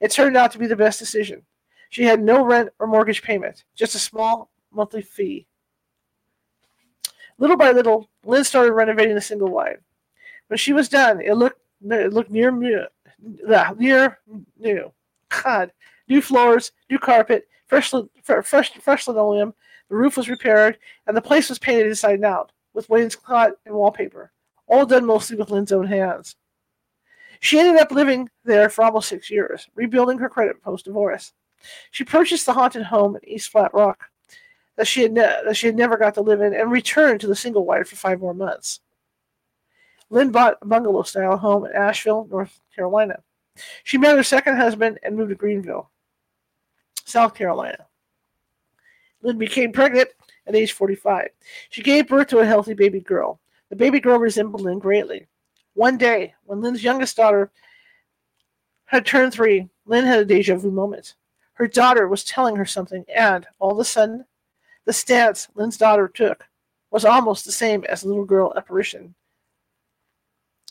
[0.00, 1.42] It turned out to be the best decision.
[1.90, 5.46] She had no rent or mortgage payment, just a small monthly fee.
[7.38, 9.78] Little by little, Lynn started renovating the single wide.
[10.48, 12.84] When she was done, it looked it looked near new,
[13.78, 14.18] near
[14.58, 14.92] new.
[15.28, 15.72] God,
[16.08, 19.54] new floors, new carpet, fresh, fresh, fresh linoleum.
[19.92, 23.74] The roof was repaired, and the place was painted inside and out with wainscot and
[23.74, 24.32] wallpaper,
[24.66, 26.34] all done mostly with Lynn's own hands.
[27.40, 31.34] She ended up living there for almost six years, rebuilding her credit post divorce.
[31.90, 34.08] She purchased the haunted home in East Flat Rock
[34.76, 37.26] that she had ne- that she had never got to live in and returned to
[37.26, 38.80] the single wife for five more months.
[40.08, 43.22] Lynn bought a bungalow style home in Asheville, North Carolina.
[43.84, 45.90] She met her second husband and moved to Greenville,
[47.04, 47.88] South Carolina.
[49.22, 50.10] Lynn became pregnant
[50.46, 51.28] at age 45.
[51.70, 53.40] She gave birth to a healthy baby girl.
[53.70, 55.26] The baby girl resembled Lynn greatly.
[55.74, 57.50] One day, when Lynn's youngest daughter
[58.84, 61.14] had turned three, Lynn had a deja vu moment.
[61.54, 64.26] Her daughter was telling her something, and all of a sudden,
[64.84, 66.44] the stance Lynn's daughter took
[66.90, 69.14] was almost the same as the little girl apparition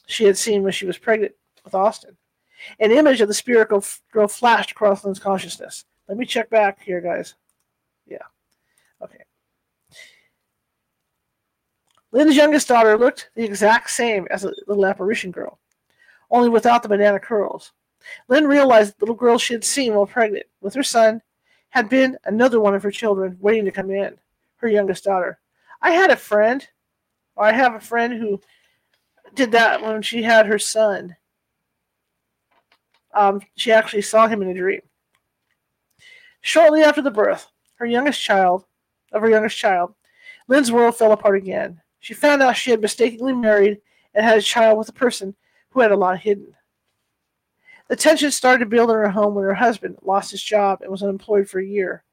[0.05, 1.33] she had seen when she was pregnant
[1.63, 2.17] with Austin.
[2.79, 5.85] An image of the spirit girl flashed across Lynn's consciousness.
[6.07, 7.35] Let me check back here, guys.
[8.05, 8.17] Yeah.
[9.01, 9.23] Okay.
[12.11, 15.59] Lynn's youngest daughter looked the exact same as the little apparition girl,
[16.29, 17.71] only without the banana curls.
[18.27, 21.21] Lynn realized the little girl she had seen while pregnant with her son
[21.69, 24.17] had been another one of her children waiting to come in,
[24.57, 25.39] her youngest daughter.
[25.81, 26.67] I had a friend,
[27.35, 28.41] or I have a friend who
[29.33, 31.15] did that when she had her son.
[33.13, 34.81] Um, she actually saw him in a dream.
[36.41, 38.65] Shortly after the birth, her youngest child,
[39.11, 39.93] of her youngest child,
[40.47, 41.81] Lynn's world fell apart again.
[42.01, 43.79] She found out she had mistakenly married
[44.13, 45.35] and had a child with a person
[45.69, 46.53] who had a lot hidden.
[47.87, 50.91] The tension started to build in her home when her husband lost his job and
[50.91, 52.03] was unemployed for a year.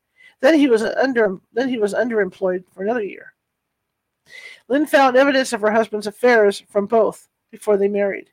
[0.41, 3.33] Then he was under then he was underemployed for another year.
[4.69, 8.31] Lynn found evidence of her husband's affairs from both before they married,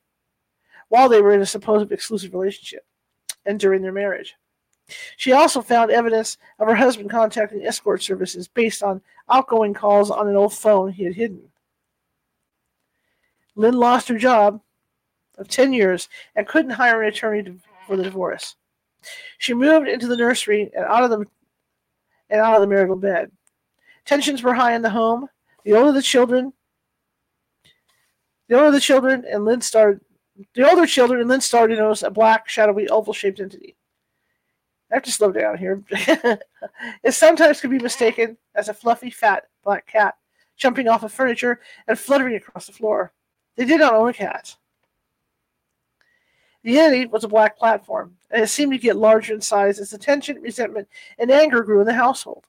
[0.90, 2.86] while they were in a supposed exclusive relationship,
[3.46, 4.36] and during their marriage.
[5.18, 10.28] She also found evidence of her husband contacting escort services based on outgoing calls on
[10.28, 11.42] an old phone he had hidden.
[13.56, 14.62] Lynn lost her job
[15.38, 18.56] of 10 years and couldn't hire an attorney to, for the divorce.
[19.38, 21.26] She moved into the nursery and out of the
[22.30, 23.32] and out of the marital bed.
[24.04, 25.28] Tensions were high in the home.
[25.64, 26.54] The older the children,
[28.48, 30.02] the older the children, and Lynn started
[30.54, 33.76] the older children and Lynn started to notice a black, shadowy, oval-shaped entity.
[34.92, 35.84] I have to slow down here.
[35.90, 40.16] it sometimes can be mistaken as a fluffy, fat black cat
[40.58, 43.12] jumping off of furniture and fluttering across the floor.
[43.56, 44.56] They did not own a cat.
[46.64, 49.92] The entity was a black platform, and it seemed to get larger in size as
[49.92, 50.88] the tension, resentment,
[51.20, 52.46] and anger grew in the household.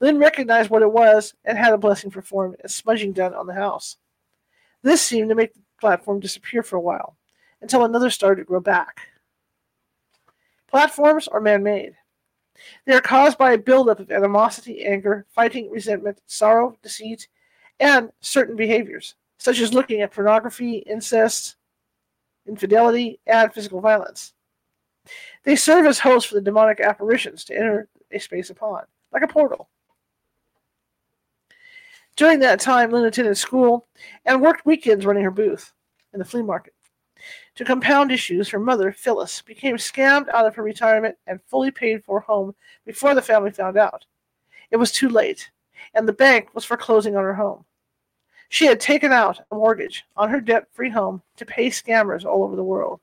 [0.00, 3.54] Lynn recognized what it was and had a blessing performed as smudging done on the
[3.54, 3.96] house.
[4.82, 7.16] This seemed to make the platform disappear for a while,
[7.60, 9.08] until another started to grow back.
[10.68, 11.94] Platforms are man made.
[12.84, 17.28] They are caused by a buildup of animosity, anger, fighting, resentment, sorrow, deceit,
[17.80, 21.56] and certain behaviors, such as looking at pornography, incest,
[22.46, 24.34] infidelity, and physical violence.
[25.44, 29.28] They serve as hosts for the demonic apparitions to enter a space upon, like a
[29.28, 29.68] portal.
[32.16, 33.86] During that time, Lynn attended school
[34.24, 35.72] and worked weekends running her booth
[36.12, 36.74] in the flea market.
[37.58, 42.04] To compound issues, her mother, Phyllis, became scammed out of her retirement and fully paid
[42.04, 42.54] for home
[42.86, 44.06] before the family found out.
[44.70, 45.50] It was too late,
[45.92, 47.64] and the bank was foreclosing on her home.
[48.48, 52.44] She had taken out a mortgage on her debt free home to pay scammers all
[52.44, 53.00] over the world.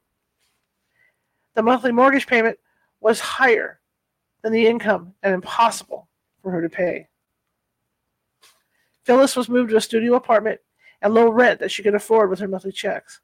[1.56, 2.58] The monthly mortgage payment
[3.02, 3.82] was higher
[4.42, 6.08] than the income and impossible
[6.42, 7.10] for her to pay.
[9.04, 10.62] Phyllis was moved to a studio apartment
[11.02, 13.20] and low rent that she could afford with her monthly checks.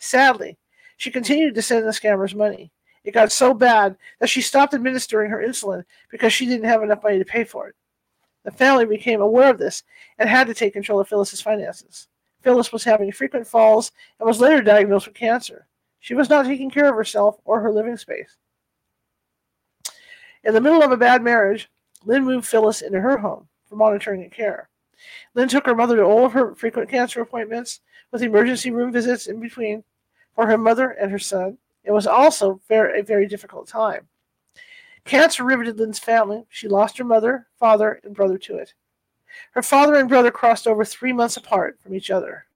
[0.00, 0.56] Sadly,
[0.96, 2.72] she continued to send the scammers money.
[3.04, 7.02] It got so bad that she stopped administering her insulin because she didn't have enough
[7.02, 7.76] money to pay for it.
[8.44, 9.82] The family became aware of this
[10.18, 12.08] and had to take control of Phyllis's finances.
[12.42, 15.66] Phyllis was having frequent falls and was later diagnosed with cancer.
[16.00, 18.36] She was not taking care of herself or her living space.
[20.44, 21.70] In the middle of a bad marriage,
[22.06, 24.70] Lynn moved Phyllis into her home for monitoring and care.
[25.34, 29.26] Lynn took her mother to all of her frequent cancer appointments, with emergency room visits
[29.26, 29.84] in between
[30.40, 31.58] for her mother and her son.
[31.84, 34.08] It was also very, a very difficult time.
[35.04, 36.46] Cancer riveted Lynn's family.
[36.48, 38.72] She lost her mother, father, and brother to it.
[39.50, 42.46] Her father and brother crossed over three months apart from each other.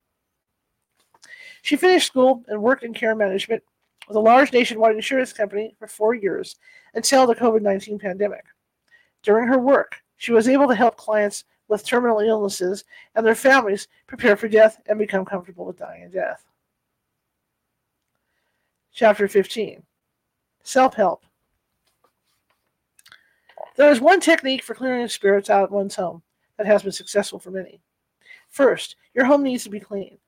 [1.60, 3.62] She finished school and worked in care management
[4.08, 6.56] with a large nationwide insurance company for four years
[6.94, 8.46] until the COVID 19 pandemic.
[9.22, 13.88] During her work, she was able to help clients with terminal illnesses and their families
[14.06, 16.46] prepare for death and become comfortable with dying and death.
[18.94, 19.82] Chapter 15
[20.62, 21.24] Self Help
[23.74, 26.22] There is one technique for clearing the spirits out of one's home
[26.58, 27.80] that has been successful for many.
[28.50, 30.18] First, your home needs to be clean.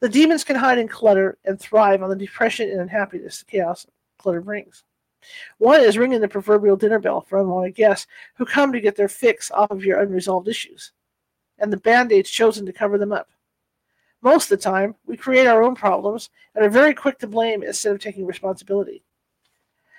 [0.00, 3.86] The demons can hide in clutter and thrive on the depression and unhappiness the chaos
[4.18, 4.84] clutter brings.
[5.56, 9.08] One is ringing the proverbial dinner bell for unwanted guests who come to get their
[9.08, 10.92] fix off of your unresolved issues,
[11.58, 13.30] and the band aids chosen to cover them up.
[14.24, 17.62] Most of the time, we create our own problems and are very quick to blame
[17.62, 19.04] instead of taking responsibility.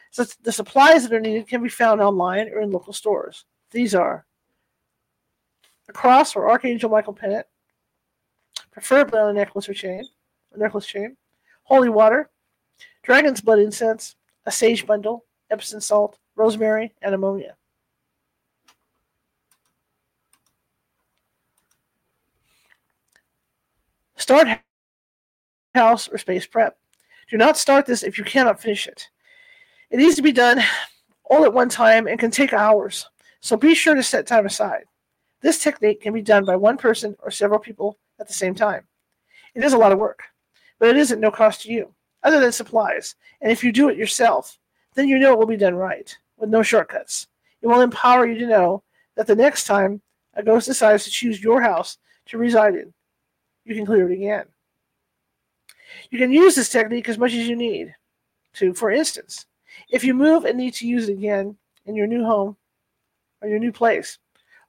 [0.10, 3.46] So the supplies that are needed can be found online or in local stores.
[3.70, 4.26] These are
[5.88, 7.46] a cross or Archangel Michael pennant,
[8.72, 10.04] preferably on a necklace or chain,
[10.54, 11.18] a necklace chain,
[11.64, 12.32] holy water,
[13.04, 14.16] dragon's blood incense,
[14.48, 17.56] a sage bundle, Epsom salt, rosemary, and ammonia.
[24.18, 24.48] Start
[25.74, 26.78] house or space prep.
[27.30, 29.10] Do not start this if you cannot finish it.
[29.90, 30.64] It needs to be done
[31.30, 33.08] all at one time and can take hours,
[33.42, 34.86] so be sure to set time aside.
[35.42, 38.88] This technique can be done by one person or several people at the same time.
[39.54, 40.24] It is a lot of work,
[40.80, 43.16] but it isn't no cost to you other than supplies.
[43.42, 44.58] And if you do it yourself,
[44.96, 47.28] then you know it will be done right, with no shortcuts.
[47.62, 48.84] It will empower you to know
[49.16, 50.02] that the next time
[50.34, 51.98] a ghost decides to choose your house
[52.28, 52.94] to reside in,
[53.66, 54.46] you can clear it again.
[56.10, 57.94] You can use this technique as much as you need
[58.54, 58.74] to.
[58.74, 59.46] For instance,
[59.90, 62.56] if you move and need to use it again in your new home
[63.42, 64.18] or your new place,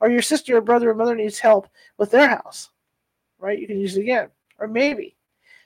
[0.00, 2.70] or your sister or brother or mother needs help with their house,
[3.38, 3.58] right?
[3.58, 4.28] You can use it again.
[4.58, 5.16] Or maybe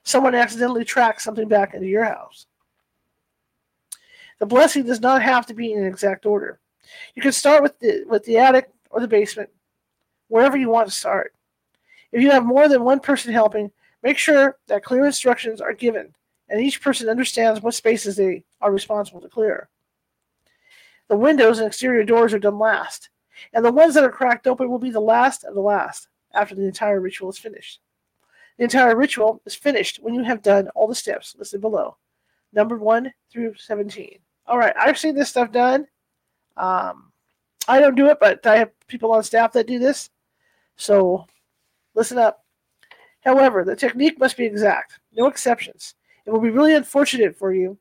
[0.04, 2.46] someone accidentally tracks something back into your house.
[4.38, 6.60] The blessing does not have to be in exact order.
[7.14, 9.50] You can start with the with the attic or the basement,
[10.28, 11.34] wherever you want to start.
[12.12, 13.70] If you have more than one person helping,
[14.02, 16.14] make sure that clear instructions are given
[16.50, 19.68] and each person understands what spaces they are responsible to clear.
[21.08, 23.08] The windows and exterior doors are done last,
[23.52, 26.54] and the ones that are cracked open will be the last of the last after
[26.54, 27.80] the entire ritual is finished.
[28.58, 31.96] The entire ritual is finished when you have done all the steps listed below,
[32.52, 34.18] numbered 1 through 17.
[34.46, 35.86] All right, I've seen this stuff done.
[36.56, 37.12] Um,
[37.68, 40.10] I don't do it, but I have people on staff that do this.
[40.76, 41.26] So
[41.94, 42.44] listen up.
[43.20, 45.94] However, the technique must be exact, no exceptions.
[46.24, 47.79] It will be really unfortunate for you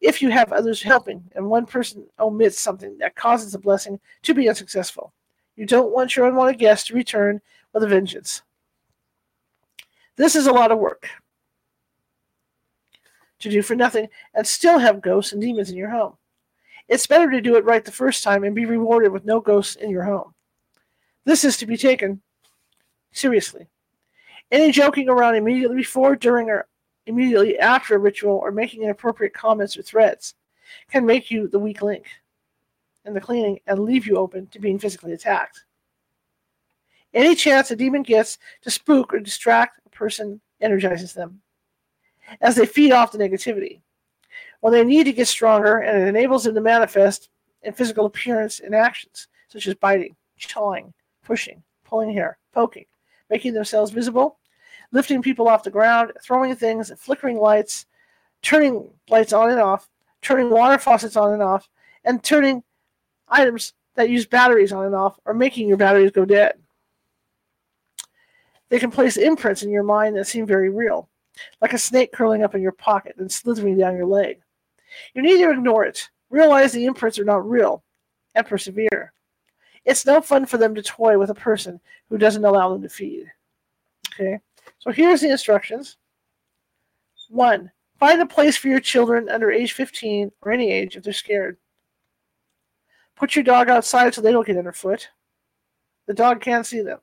[0.00, 4.34] if you have others helping and one person omits something that causes the blessing to
[4.34, 5.12] be unsuccessful.
[5.56, 7.40] You don't want your unwanted guest to return
[7.72, 8.42] with a vengeance.
[10.16, 11.08] This is a lot of work
[13.40, 16.14] to do for nothing and still have ghosts and demons in your home.
[16.88, 19.76] It's better to do it right the first time and be rewarded with no ghosts
[19.76, 20.34] in your home.
[21.24, 22.20] This is to be taken
[23.12, 23.66] seriously.
[24.50, 26.66] Any joking around immediately before, during, or
[27.06, 30.34] immediately after a ritual or making inappropriate comments or threats
[30.90, 32.06] can make you the weak link
[33.04, 35.64] in the cleaning and leave you open to being physically attacked.
[37.12, 41.40] Any chance a demon gets to spook or distract a person energizes them
[42.40, 43.80] as they feed off the negativity.
[44.60, 47.30] When they need to get stronger, and it enables them to manifest
[47.62, 50.92] in physical appearance and actions, such as biting, chawing,
[51.24, 52.84] pushing, pulling hair, poking,
[53.30, 54.38] making themselves visible,
[54.92, 57.86] lifting people off the ground, throwing things, flickering lights,
[58.42, 59.88] turning lights on and off,
[60.20, 61.68] turning water faucets on and off,
[62.04, 62.62] and turning
[63.28, 66.54] items that use batteries on and off, or making your batteries go dead.
[68.68, 71.08] They can place imprints in your mind that seem very real,
[71.60, 74.40] like a snake curling up in your pocket and slithering down your leg.
[75.14, 77.82] You need to ignore it, realize the imprints are not real,
[78.34, 79.12] and persevere.
[79.84, 82.88] It's no fun for them to toy with a person who doesn't allow them to
[82.88, 83.30] feed.
[84.12, 84.38] Okay?
[84.78, 85.96] So here's the instructions.
[87.28, 91.12] One, find a place for your children under age 15 or any age if they're
[91.12, 91.56] scared.
[93.16, 95.08] Put your dog outside so they don't get underfoot.
[96.06, 96.98] The dog can't see them.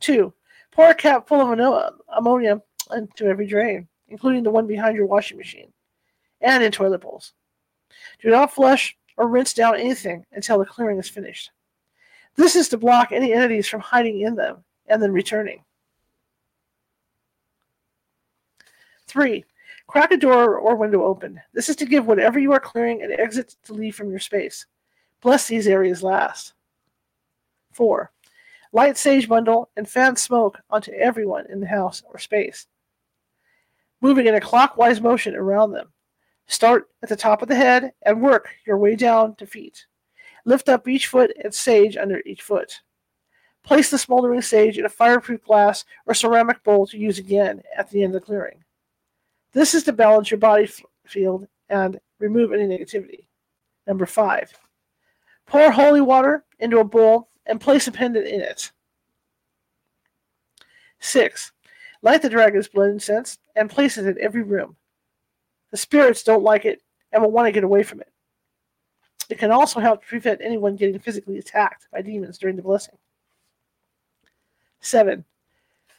[0.00, 0.32] Two,
[0.70, 5.38] pour a cap full of ammonia into every drain, including the one behind your washing
[5.38, 5.72] machine
[6.40, 7.32] and in toilet bowls.
[8.22, 11.50] Do not flush or rinse down anything until the clearing is finished.
[12.38, 15.64] This is to block any entities from hiding in them and then returning.
[19.08, 19.44] Three,
[19.88, 21.40] crack a door or window open.
[21.52, 24.66] This is to give whatever you are clearing an exit to leave from your space.
[25.20, 26.52] Bless these areas last.
[27.72, 28.12] Four,
[28.70, 32.68] light sage bundle and fan smoke onto everyone in the house or space,
[34.00, 35.88] moving in a clockwise motion around them.
[36.46, 39.86] Start at the top of the head and work your way down to feet.
[40.48, 42.80] Lift up each foot and sage under each foot.
[43.62, 47.90] Place the smoldering sage in a fireproof glass or ceramic bowl to use again at
[47.90, 48.64] the end of the clearing.
[49.52, 50.66] This is to balance your body
[51.04, 53.26] field and remove any negativity.
[53.86, 54.50] Number five,
[55.44, 58.72] Pour holy water into a bowl and place a pendant in it.
[61.00, 61.52] 6.
[62.00, 64.76] Light the dragon's blood incense and place it in every room.
[65.72, 66.80] The spirits don't like it
[67.12, 68.10] and will want to get away from it.
[69.28, 72.96] It can also help prevent anyone getting physically attacked by demons during the blessing.
[74.80, 75.24] 7.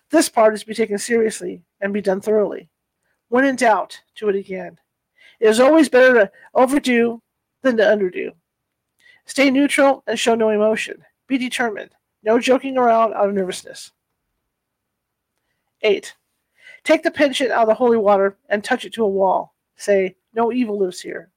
[0.09, 2.69] This part is to be taken seriously and be done thoroughly.
[3.27, 4.79] When in doubt, do it again.
[5.39, 7.21] It is always better to overdo
[7.61, 8.31] than to underdo.
[9.25, 11.03] Stay neutral and show no emotion.
[11.27, 11.91] Be determined.
[12.23, 13.91] No joking around out of nervousness.
[15.83, 16.15] 8.
[16.83, 19.53] Take the penchant out of the holy water and touch it to a wall.
[19.75, 21.29] Say, No evil lives here.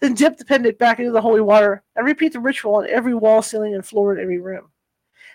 [0.00, 3.14] Then dip the pendant back into the holy water and repeat the ritual on every
[3.14, 4.70] wall, ceiling, and floor in every room.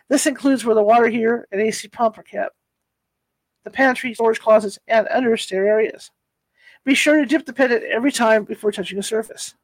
[0.10, 2.56] This includes where the water heater and AC pump are kept,
[3.64, 6.12] the pantry, storage closets, and understair areas.
[6.86, 9.56] Be sure to dip the pendant every time before touching a surface.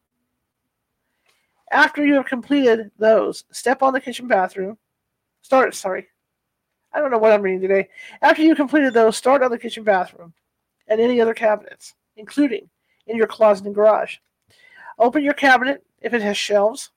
[1.72, 4.78] After you have completed those, step on the kitchen bathroom.
[5.42, 6.08] Start, sorry.
[6.94, 7.90] I don't know what I'm reading today.
[8.22, 10.34] After you completed those, start on the kitchen bathroom
[10.88, 12.70] and any other cabinets, including
[13.08, 14.18] in your closet and garage.
[15.00, 16.91] Open your cabinet if it has shelves.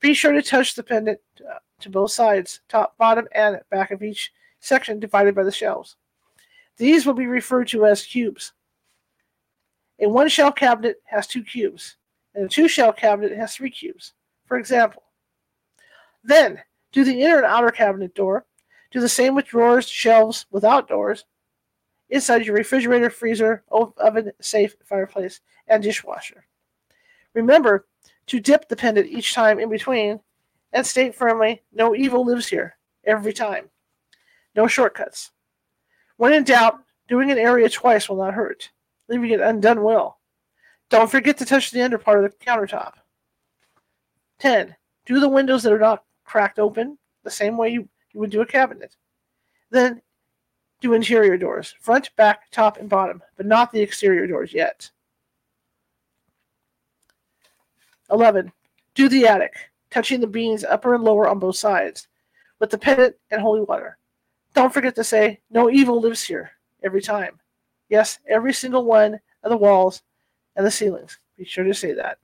[0.00, 4.02] Be sure to touch the pendant uh, to both sides, top, bottom, and back of
[4.02, 5.96] each section divided by the shelves.
[6.76, 8.52] These will be referred to as cubes.
[9.98, 11.96] A one shell cabinet has two cubes,
[12.34, 14.12] and a two shell cabinet has three cubes.
[14.44, 15.02] For example,
[16.22, 16.60] then
[16.92, 18.44] do the inner and outer cabinet door.
[18.90, 21.24] Do the same with drawers, shelves without doors,
[22.08, 26.46] inside your refrigerator, freezer, oven, safe, fireplace, and dishwasher.
[27.36, 27.86] Remember
[28.28, 30.20] to dip the pendant each time in between
[30.72, 33.68] and state firmly, no evil lives here, every time.
[34.56, 35.30] No shortcuts.
[36.16, 38.70] When in doubt, doing an area twice will not hurt.
[39.08, 40.16] Leaving it undone will.
[40.88, 42.94] Don't forget to touch the under part of the countertop.
[44.38, 44.74] 10.
[45.04, 48.40] Do the windows that are not cracked open the same way you, you would do
[48.40, 48.96] a cabinet.
[49.70, 50.00] Then
[50.80, 54.90] do interior doors, front, back, top, and bottom, but not the exterior doors yet.
[58.10, 58.52] 11.
[58.94, 59.54] Do the attic,
[59.90, 62.08] touching the beams upper and lower on both sides,
[62.58, 63.98] with the pendant and holy water.
[64.54, 66.52] Don't forget to say, No evil lives here,
[66.82, 67.40] every time.
[67.88, 70.02] Yes, every single one of the walls
[70.56, 71.18] and the ceilings.
[71.36, 72.18] Be sure to say that.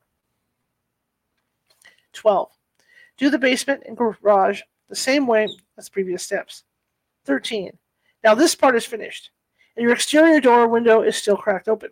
[2.12, 2.50] 12.
[3.18, 6.64] Do the basement and garage the same way as previous steps.
[7.24, 7.76] 13.
[8.24, 9.30] Now this part is finished,
[9.76, 11.90] and your exterior door or window is still cracked open.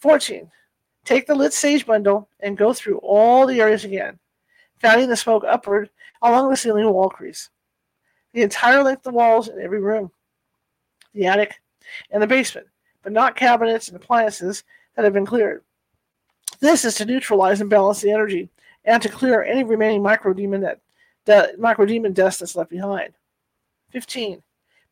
[0.00, 0.50] 14.
[1.04, 4.18] Take the lit sage bundle and go through all the areas again,
[4.78, 5.90] fanning the smoke upward
[6.22, 7.50] along the ceiling wall crease.
[8.32, 10.10] The entire length of the walls in every room,
[11.12, 11.60] the attic,
[12.10, 12.66] and the basement,
[13.02, 14.64] but not cabinets and appliances
[14.96, 15.62] that have been cleared.
[16.60, 18.48] This is to neutralize and balance the energy
[18.84, 20.80] and to clear any remaining microdemon that
[21.26, 23.12] the microdemon dust that's left behind.
[23.90, 24.42] 15.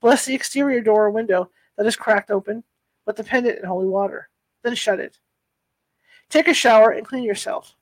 [0.00, 2.64] Bless the exterior door or window that is cracked open
[3.06, 4.28] with the pendant in holy water.
[4.62, 5.18] Then shut it.
[6.32, 7.76] Take a shower and clean yourself.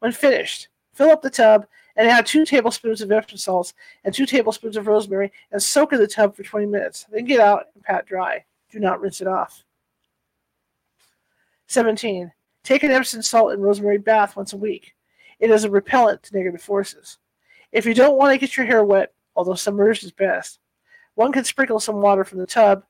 [0.00, 1.66] When finished, fill up the tub
[1.96, 3.72] and add two tablespoons of Epsom salts
[4.04, 7.06] and two tablespoons of rosemary and soak in the tub for 20 minutes.
[7.10, 8.44] Then get out and pat dry.
[8.70, 9.64] Do not rinse it off.
[11.68, 12.30] 17.
[12.62, 14.94] Take an Epsom salt and rosemary bath once a week.
[15.40, 17.16] It is a repellent to negative forces.
[17.72, 20.58] If you don't want to get your hair wet, although submerged is best,
[21.14, 22.84] one can sprinkle some water from the tub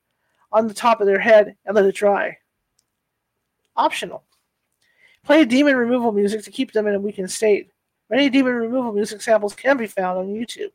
[0.50, 2.38] on the top of their head and let it dry.
[3.76, 4.24] Optional.
[5.26, 7.68] Play demon removal music to keep them in a weakened state.
[8.08, 10.70] Many demon removal music samples can be found on YouTube.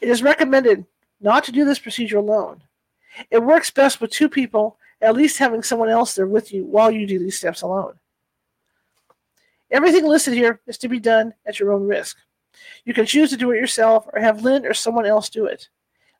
[0.00, 0.86] It is recommended
[1.20, 2.62] not to do this procedure alone.
[3.28, 6.92] It works best with two people, at least having someone else there with you while
[6.92, 7.94] you do these steps alone.
[9.72, 12.16] Everything listed here is to be done at your own risk.
[12.84, 15.68] You can choose to do it yourself or have Lynn or someone else do it.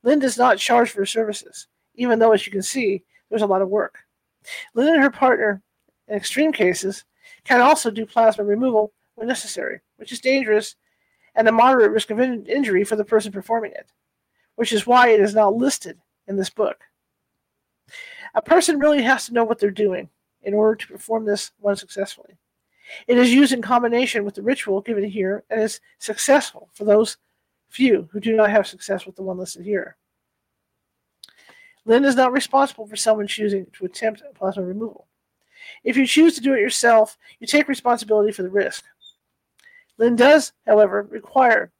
[0.03, 3.63] Lynn does not charge for services, even though, as you can see, there's a lot
[3.63, 3.99] of work.
[4.75, 5.63] Lynn and her partner,
[6.09, 7.05] in extreme cases,
[7.45, 10.77] can also do plasma removal when necessary, which is dangerous
[11.35, 13.93] and a moderate risk of in- injury for the person performing it,
[14.57, 16.85] which is why it is not listed in this book.
[18.35, 20.09] A person really has to know what they're doing
[20.43, 22.37] in order to perform this one successfully.
[23.07, 27.17] It is used in combination with the ritual given here and is successful for those
[27.69, 29.97] few who do not have success with the one listed here.
[31.85, 35.07] Lynn is not responsible for someone choosing to attempt plasma removal.
[35.85, 38.85] If you choose to do it yourself, you take responsibility for the risk.
[39.99, 41.73] Lynn does, however, require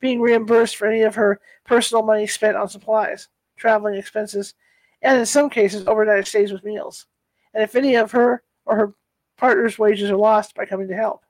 [0.00, 4.54] being reimbursed for any of her personal money spent on supplies, traveling expenses,
[5.00, 7.06] and in some cases, overnight stays with meals.
[7.54, 8.94] and if any of her or her
[9.36, 11.24] partner's wages are lost by coming to help.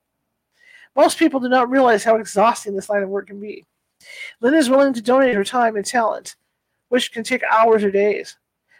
[0.94, 3.64] Most people do not realize how exhausting this line of work can be.
[4.40, 6.36] Lynn is willing to donate her time and talent,
[6.92, 8.36] which can take hours or days.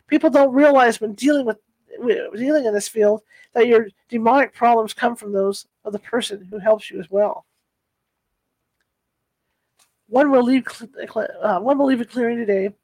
[0.06, 1.56] People don't realize when dealing with
[2.36, 3.22] dealing in this field
[3.54, 7.46] that your demonic problems come from those of the person who helps you as well.
[10.08, 10.66] One will leave
[11.16, 12.74] uh, one will leave a clearing today,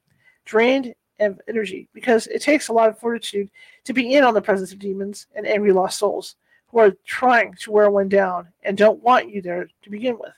[0.45, 3.51] drained of energy, because it takes a lot of fortitude
[3.83, 6.37] to be in on the presence of demons and angry lost souls
[6.69, 10.33] who are trying to wear one down and don't want you there to begin with.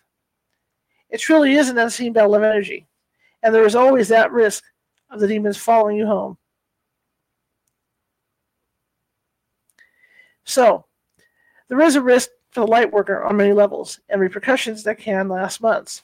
[1.09, 2.87] It truly is an unseen battle of energy,
[3.41, 4.65] and there is always that risk
[5.11, 6.37] of the demons following you home.
[10.43, 10.85] So,
[11.67, 15.29] there is a risk for the light worker on many levels and repercussions that can
[15.29, 16.01] last months.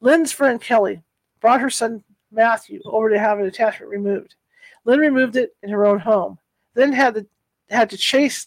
[0.00, 1.02] Lynn's friend Kelly
[1.40, 4.36] brought her son Matthew over to have an attachment removed.
[4.84, 6.38] Lynn removed it in her own home,
[6.74, 7.26] then had to,
[7.68, 8.46] had to chase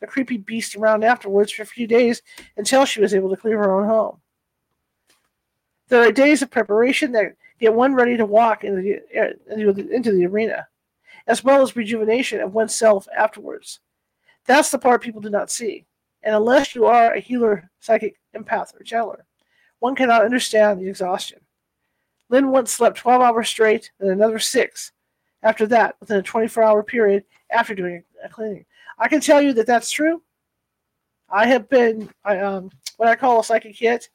[0.00, 2.22] the creepy beast around afterwards for a few days
[2.56, 4.20] until she was able to clear her own home.
[5.88, 7.34] There are days of preparation that
[7.64, 10.66] get one ready to walk into the, into the arena,
[11.26, 13.80] as well as rejuvenation of oneself afterwards.
[14.46, 15.86] That's the part people do not see.
[16.22, 19.22] And unless you are a healer, psychic, empath, or channeler,
[19.78, 21.40] one cannot understand the exhaustion.
[22.28, 24.92] Lynn once slept 12 hours straight and another six
[25.42, 28.64] after that within a 24 hour period after doing a cleaning.
[28.98, 30.22] I can tell you that that's true.
[31.28, 34.08] I have been I, um, what I call a psychic hit,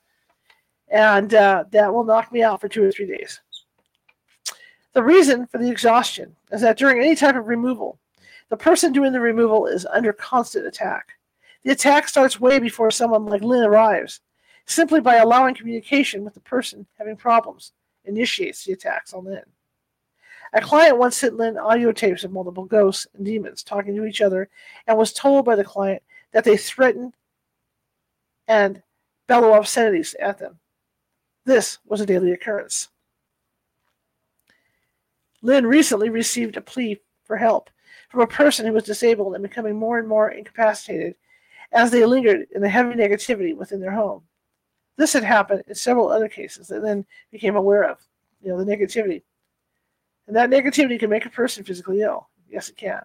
[0.89, 3.41] and uh, that will knock me out for two or three days.
[4.93, 7.99] The reason for the exhaustion is that during any type of removal,
[8.49, 11.13] the person doing the removal is under constant attack.
[11.63, 14.21] The attack starts way before someone like Lynn arrives.
[14.65, 17.73] Simply by allowing communication with the person having problems
[18.05, 19.43] initiates the attacks on Lynn.
[20.53, 24.21] A client once sent Lynn audio tapes of multiple ghosts and demons talking to each
[24.21, 24.49] other
[24.87, 26.01] and was told by the client
[26.33, 27.13] that they threaten
[28.47, 28.81] and
[29.27, 30.59] bellow obscenities at them.
[31.49, 32.89] This was a daily occurrence.
[35.41, 37.71] Lynn recently received a plea for help
[38.11, 41.15] from a person who was disabled and becoming more and more incapacitated
[41.71, 44.21] as they lingered in the heavy negativity within their home.
[44.95, 47.97] This had happened in several other cases that then became aware of,
[48.43, 49.23] you know, the negativity.
[50.27, 52.29] And that negativity can make a person physically ill.
[52.47, 53.01] Yes, it can.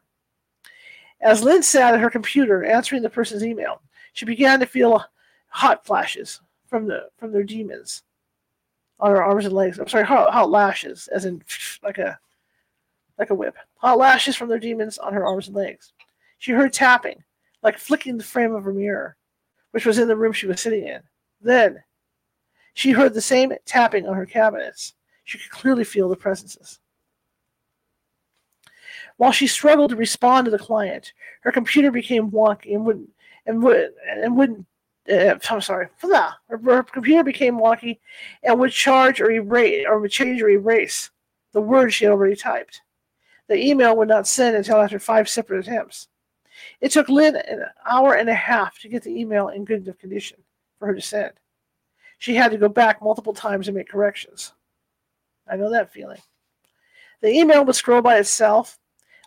[1.23, 3.81] As Lynn sat at her computer answering the person's email,
[4.13, 5.03] she began to feel
[5.49, 8.03] hot flashes from the from their demons
[9.01, 9.79] on her arms and legs.
[9.79, 11.43] I'm sorry, hot, hot lashes, as in
[11.83, 12.19] like a
[13.19, 13.57] like a whip.
[13.77, 15.93] Hot lashes from their demons on her arms and legs.
[16.39, 17.23] She heard tapping,
[17.63, 19.17] like flicking the frame of her mirror,
[19.71, 21.01] which was in the room she was sitting in.
[21.41, 21.83] Then
[22.75, 24.95] she heard the same tapping on her cabinets.
[25.25, 26.81] She could clearly feel the presences.
[29.17, 33.11] While she struggled to respond to the client, her computer became wonky and wouldn't
[33.47, 34.67] and would and wouldn't.
[35.11, 35.89] Uh, I'm sorry.
[36.01, 37.99] blah, Her, her computer became wonky
[38.43, 41.11] and would charge or erase or would change or erase
[41.53, 42.81] the words she had already typed.
[43.49, 46.09] The email would not send until after five separate attempts.
[46.81, 49.99] It took Lynn an hour and a half to get the email in good enough
[49.99, 50.39] condition
[50.79, 51.33] for her to send.
[52.19, 54.55] She had to go back multiple times and make corrections.
[55.47, 56.21] I know that feeling.
[57.21, 58.79] The email would scroll by itself.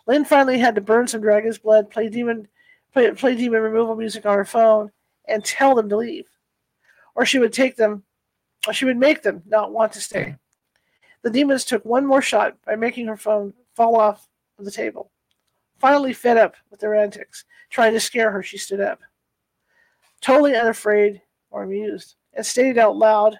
[0.06, 2.48] Lynn finally had to burn some dragon's blood, play demon,
[2.92, 4.90] play, play demon removal music on her phone,
[5.28, 6.26] and tell them to leave.
[7.14, 8.04] Or she would take them,
[8.66, 10.36] or she would make them not want to stay.
[11.22, 15.10] The demons took one more shot by making her phone fall off of the table.
[15.78, 19.00] Finally, fed up with their antics, trying to scare her, she stood up.
[20.20, 23.38] Totally unafraid or amused, and stated out loud,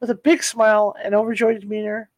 [0.00, 2.10] with a big smile and overjoyed demeanor,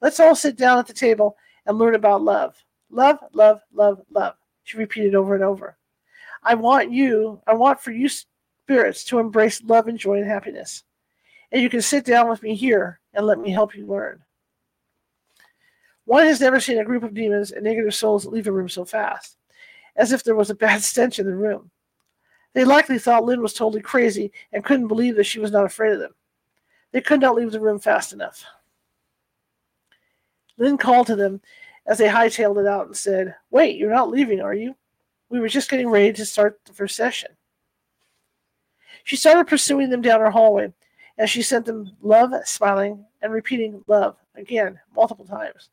[0.00, 2.62] Let's all sit down at the table and learn about love.
[2.90, 4.34] Love, love, love, love.
[4.64, 5.76] She repeated over and over.
[6.42, 8.08] I want you, I want for you
[8.66, 10.82] spirits to embrace love and joy and happiness.
[11.52, 14.24] And you can sit down with me here and let me help you learn.
[16.04, 18.84] One has never seen a group of demons and negative souls leave a room so
[18.84, 19.36] fast,
[19.94, 21.70] as if there was a bad stench in the room.
[22.54, 25.92] They likely thought Lynn was totally crazy and couldn't believe that she was not afraid
[25.92, 26.14] of them.
[26.90, 28.44] They could not leave the room fast enough.
[30.58, 31.40] Lynn called to them
[31.86, 34.74] as they hightailed it out and said, Wait, you're not leaving, are you?
[35.28, 37.30] We were just getting ready to start the first session.
[39.06, 40.72] She started pursuing them down her hallway
[41.16, 45.70] as she sent them love, smiling, and repeating love again multiple times.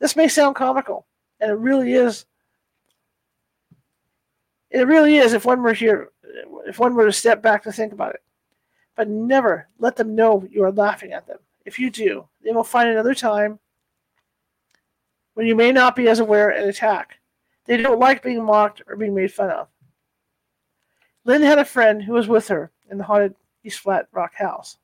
[0.00, 1.06] This may sound comical,
[1.40, 2.26] and it really is.
[4.72, 6.10] It really is if one were here,
[6.66, 8.22] if one were to step back to think about it.
[8.96, 11.38] But never let them know you are laughing at them.
[11.64, 13.60] If you do, they will find another time
[15.34, 17.20] when you may not be as aware and attack.
[17.66, 19.68] They don't like being mocked or being made fun of.
[21.28, 24.78] Lynn had a friend who was with her in the haunted East Flat Rock house.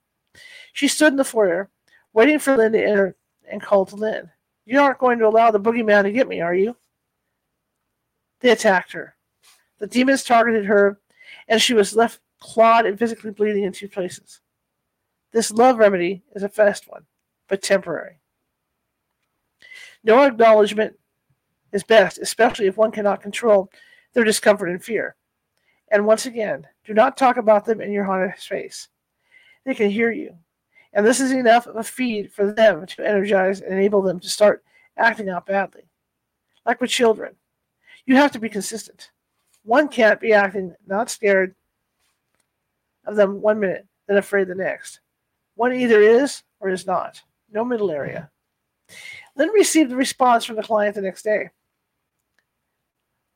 [0.75, 1.71] She stood in the foyer,
[2.13, 3.17] waiting for Lynn to enter,
[3.51, 4.31] and called to Lynn.
[4.67, 6.77] You aren't going to allow the boogeyman to get me, are you?
[8.41, 9.17] They attacked her.
[9.79, 11.01] The demons targeted her,
[11.49, 14.41] and she was left clawed and physically bleeding in two places.
[15.33, 17.07] This love remedy is a fast one,
[17.49, 18.19] but temporary.
[20.03, 20.99] No acknowledgement
[21.73, 23.71] is best, especially if one cannot control
[24.13, 25.17] their discomfort and fear.
[25.95, 28.89] And once again, do not talk about them in your haunted space.
[29.65, 30.35] They can hear you.
[30.93, 34.29] And this is enough of a feed for them to energize and enable them to
[34.29, 34.65] start
[34.97, 35.85] acting out badly.
[36.67, 37.37] Like with children,
[38.07, 39.13] you have to be consistent.
[39.63, 41.55] One can't be acting not scared
[43.07, 44.99] of them one minute, then afraid the next.
[45.55, 47.23] One either is or is not.
[47.53, 48.33] No middle area.
[49.37, 51.51] Lynn received a response from the client the next day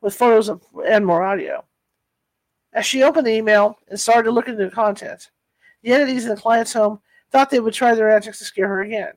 [0.01, 1.65] with photos of, and more audio.
[2.73, 5.31] As she opened the email and started to look into the content,
[5.83, 7.01] the entities in the client's home
[7.31, 9.13] thought they would try their antics to scare her again.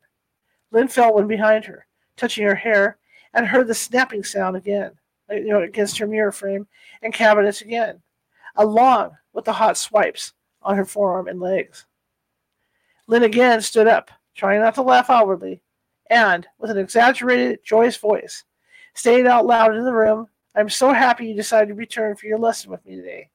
[0.71, 1.85] Lynn felt one behind her,
[2.15, 2.97] touching her hair,
[3.33, 4.91] and heard the snapping sound again,
[5.29, 6.67] uh, you know, against her mirror frame
[7.01, 8.01] and cabinets again,
[8.55, 11.85] along with the hot swipes on her forearm and legs.
[13.07, 15.61] Lynn again stood up, trying not to laugh outwardly,
[16.09, 18.43] and, with an exaggerated, joyous voice,
[18.93, 22.37] stated out loud in the room, I'm so happy you decided to return for your
[22.37, 23.29] lesson with me today.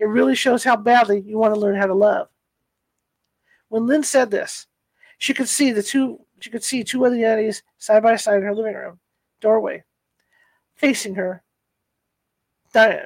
[0.00, 2.28] It really shows how badly you want to learn how to love.
[3.68, 4.66] When Lynn said this,
[5.18, 8.42] she could see the two she could see two other entities side by side in
[8.42, 8.98] her living room
[9.42, 9.84] doorway,
[10.74, 11.42] facing her,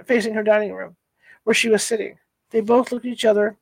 [0.05, 0.95] facing her dining room,
[1.43, 2.17] where she was sitting.
[2.51, 3.57] They both looked at each other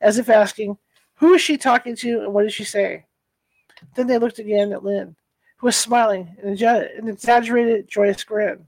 [0.00, 0.76] as if asking,
[1.16, 3.06] Who is she talking to and what did she say?
[3.94, 5.14] Then they looked again at Lynn,
[5.58, 8.66] who was smiling in an exaggerated, joyous grin.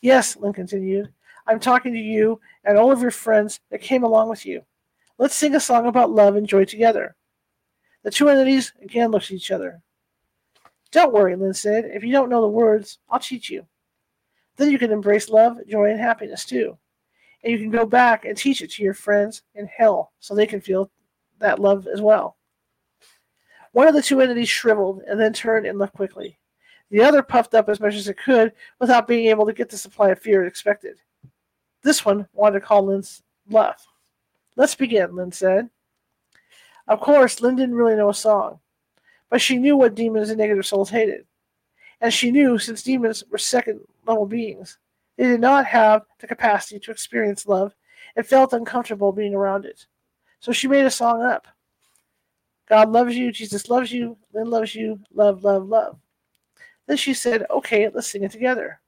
[0.00, 1.13] Yes, Lynn continued,
[1.46, 4.62] I'm talking to you and all of your friends that came along with you.
[5.18, 7.14] Let's sing a song about love and joy together.
[8.02, 9.80] The two entities again looked at each other.
[10.90, 11.86] Don't worry, Lynn said.
[11.86, 13.66] If you don't know the words, I'll teach you.
[14.56, 16.78] Then you can embrace love, joy, and happiness too.
[17.42, 20.46] And you can go back and teach it to your friends in hell so they
[20.46, 20.90] can feel
[21.40, 22.36] that love as well.
[23.72, 26.38] One of the two entities shriveled and then turned and left quickly.
[26.90, 29.76] The other puffed up as much as it could without being able to get the
[29.76, 30.98] supply of fear it expected.
[31.84, 33.86] This one wanted to call Lynn's bluff.
[34.56, 35.68] Let's begin, Lynn said.
[36.88, 38.58] Of course, Lynn didn't really know a song,
[39.28, 41.26] but she knew what demons and negative souls hated.
[42.00, 44.78] And she knew, since demons were second level beings,
[45.16, 47.74] they did not have the capacity to experience love
[48.16, 49.86] and felt uncomfortable being around it.
[50.40, 51.46] So she made a song up.
[52.66, 55.98] God loves you, Jesus loves you, Lynn loves you, love, love, love.
[56.86, 58.80] Then she said, Okay, let's sing it together.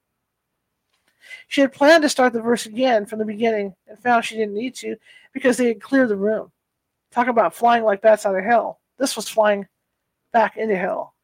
[1.48, 4.54] She had planned to start the verse again from the beginning and found she didn't
[4.54, 4.96] need to
[5.32, 6.52] because they had cleared the room.
[7.10, 8.80] Talk about flying like bats out of hell.
[8.98, 9.66] This was flying
[10.32, 11.14] back into hell.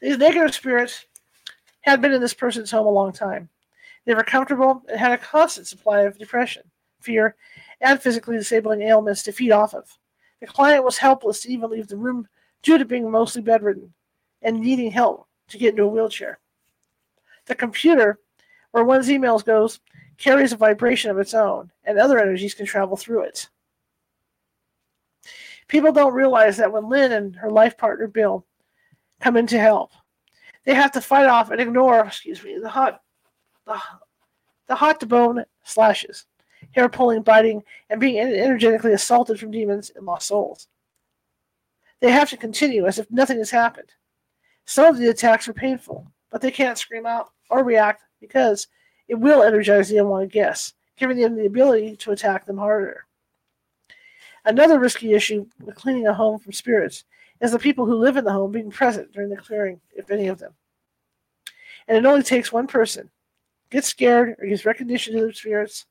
[0.00, 1.06] These negative spirits
[1.80, 3.48] had been in this person's home a long time.
[4.04, 6.62] They were comfortable and had a constant supply of depression,
[7.00, 7.34] fear,
[7.80, 9.98] and physically disabling ailments to feed off of.
[10.40, 12.28] The client was helpless to even leave the room
[12.62, 13.92] due to being mostly bedridden
[14.42, 16.38] and needing help to get into a wheelchair.
[17.46, 18.18] The computer,
[18.72, 19.80] where one's emails goes,
[20.18, 23.48] carries a vibration of its own, and other energies can travel through it.
[25.68, 28.44] People don't realize that when Lynn and her life partner Bill
[29.20, 29.92] come in to help,
[30.64, 33.02] they have to fight off and ignore, excuse me, the hot,
[33.66, 33.78] the,
[34.66, 36.26] the hot to bone slashes,
[36.72, 40.68] hair pulling, biting, and being energetically assaulted from demons and lost souls.
[42.00, 43.92] They have to continue as if nothing has happened.
[44.66, 48.68] Some of the attacks are painful, but they can't scream out or react because
[49.08, 53.06] it will energize the unwanted guests, giving them the ability to attack them harder.
[54.44, 57.04] Another risky issue with cleaning a home from spirits
[57.40, 60.28] is the people who live in the home being present during the clearing, if any
[60.28, 60.52] of them.
[61.86, 63.10] And it only takes one person
[63.70, 65.84] gets scared or gives recognition to the spirits.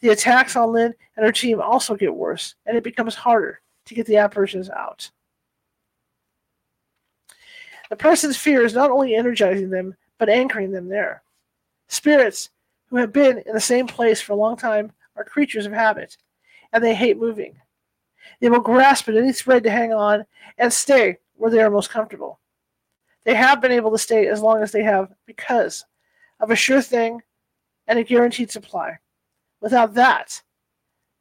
[0.00, 3.60] The attacks on Lynn and her team also get worse, and it becomes harder
[3.90, 5.10] to get the apparitions out.
[7.90, 11.24] The person's fear is not only energizing them, but anchoring them there.
[11.88, 12.50] Spirits
[12.86, 16.16] who have been in the same place for a long time are creatures of habit,
[16.72, 17.56] and they hate moving.
[18.40, 20.24] They will grasp at any thread to hang on
[20.56, 22.38] and stay where they are most comfortable.
[23.24, 25.84] They have been able to stay as long as they have because
[26.38, 27.22] of a sure thing
[27.88, 28.98] and a guaranteed supply.
[29.60, 30.40] Without that,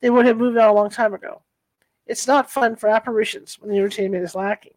[0.02, 1.42] they would have moved out a long time ago.
[2.10, 4.74] It's not fun for apparitions when the entertainment is lacking.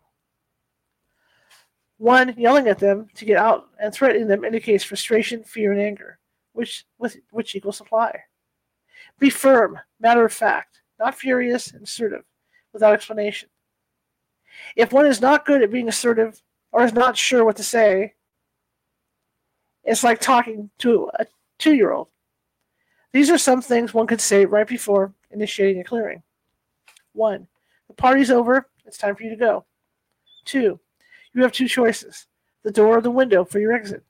[1.96, 6.18] One, yelling at them to get out and threatening them indicates frustration, fear, and anger,
[6.52, 8.20] which, with, which equals supply.
[9.18, 12.24] Be firm, matter of fact, not furious and assertive,
[12.74, 13.48] without explanation.
[14.76, 18.12] If one is not good at being assertive or is not sure what to say,
[19.84, 21.24] it's like talking to a
[21.58, 22.08] two year old.
[23.14, 26.22] These are some things one could say right before initiating a clearing.
[27.12, 27.46] One,
[27.88, 29.64] the party's over, it's time for you to go.
[30.44, 30.80] Two,
[31.34, 32.26] you have two choices
[32.62, 34.04] the door or the window for your exit,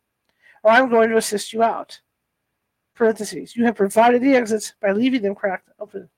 [0.62, 2.00] or I'm going to assist you out.
[2.94, 6.10] Parentheses, you have provided the exits by leaving them cracked open.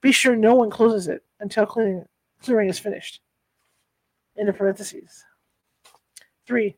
[0.00, 2.04] Be sure no one closes it until clearing,
[2.42, 3.20] clearing is finished.
[4.36, 5.24] Into parentheses.
[6.46, 6.76] Three,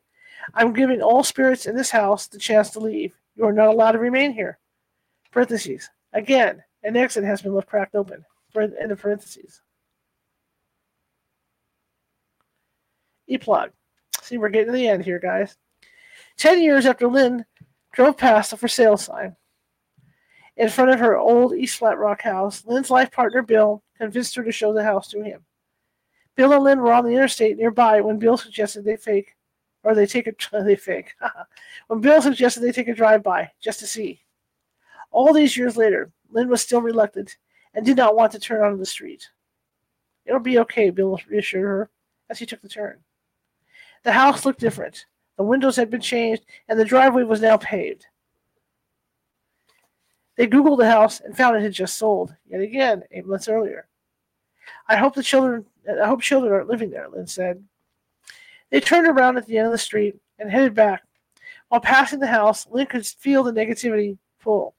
[0.55, 3.12] I'm giving all spirits in this house the chance to leave.
[3.36, 4.59] You are not allowed to remain here.
[5.30, 5.90] Parentheses.
[6.12, 8.24] Again, an exit has been left cracked open.
[8.61, 9.62] In the parentheses.
[13.30, 13.70] Eplog.
[14.22, 15.56] See, we're getting to the end here, guys.
[16.36, 17.44] Ten years after Lynn
[17.92, 19.36] drove past the for sale sign
[20.59, 24.42] in front of her old East Flat Rock house, Lynn's life partner Bill convinced her
[24.42, 25.44] to show the house to him.
[26.34, 29.36] Bill and Lynn were on the interstate nearby when Bill suggested they fake,
[29.84, 30.34] or they take a
[30.64, 31.14] they fake.
[31.86, 34.20] when Bill suggested they take a drive by just to see.
[35.11, 37.36] All these years later, Lynn was still reluctant
[37.74, 39.28] and did not want to turn onto the street.
[40.24, 41.90] It'll be okay, Bill reassured her
[42.28, 42.98] as he took the turn.
[44.04, 45.06] The house looked different.
[45.36, 48.06] The windows had been changed, and the driveway was now paved.
[50.36, 53.88] They Googled the house and found it had just sold, yet again, eight months earlier.
[54.88, 57.64] I hope the children I hope children aren't living there, Lynn said.
[58.70, 61.02] They turned around at the end of the street and headed back.
[61.68, 64.74] While passing the house, Lynn could feel the negativity pull.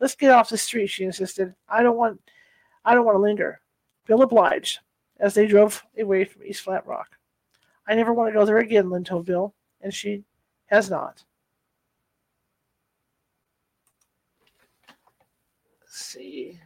[0.00, 1.54] Let's get off the street, she insisted.
[1.68, 2.20] I don't want
[2.84, 3.60] I don't want to linger.
[4.06, 4.78] Bill obliged
[5.20, 7.16] as they drove away from East Flat Rock.
[7.86, 10.24] I never want to go there again, Lynn told Bill, and she
[10.66, 11.24] has not.
[15.80, 16.60] Let's see.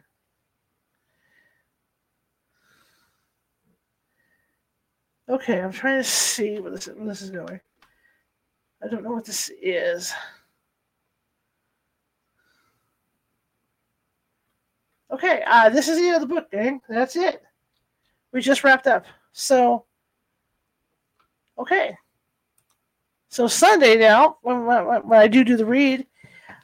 [5.29, 7.59] Okay, I'm trying to see where this, where this is going.
[8.83, 10.13] I don't know what this is.
[15.13, 16.81] Okay, uh, this is the end of the book, gang.
[16.89, 17.43] That's it.
[18.31, 19.05] We just wrapped up.
[19.31, 19.85] So,
[21.59, 21.95] okay.
[23.29, 26.07] So Sunday now, when, when, when I do do the read,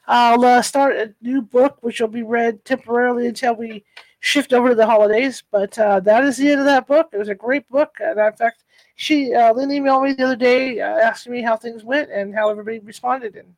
[0.08, 3.86] I'll uh, start a new book, which will be read temporarily until we
[4.20, 5.44] shift over to the holidays.
[5.52, 7.10] But uh, that is the end of that book.
[7.14, 8.64] It was a great book, and in fact,
[8.96, 12.34] she uh, Lynn emailed me the other day uh, asking me how things went and
[12.34, 13.54] how everybody responded, and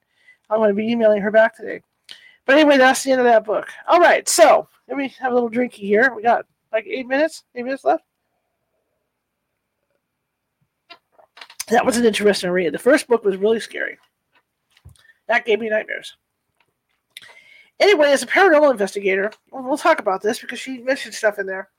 [0.50, 1.82] I'm going to be emailing her back today.
[2.52, 3.70] But anyway, that's the end of that book.
[3.88, 6.14] All right, so let me have a little drinky here.
[6.14, 8.04] We got like eight minutes, eight minutes left.
[11.70, 12.74] That was an interesting read.
[12.74, 13.98] The first book was really scary.
[15.28, 16.18] That gave me nightmares.
[17.80, 21.70] Anyway, as a paranormal investigator, we'll talk about this because she mentioned stuff in there.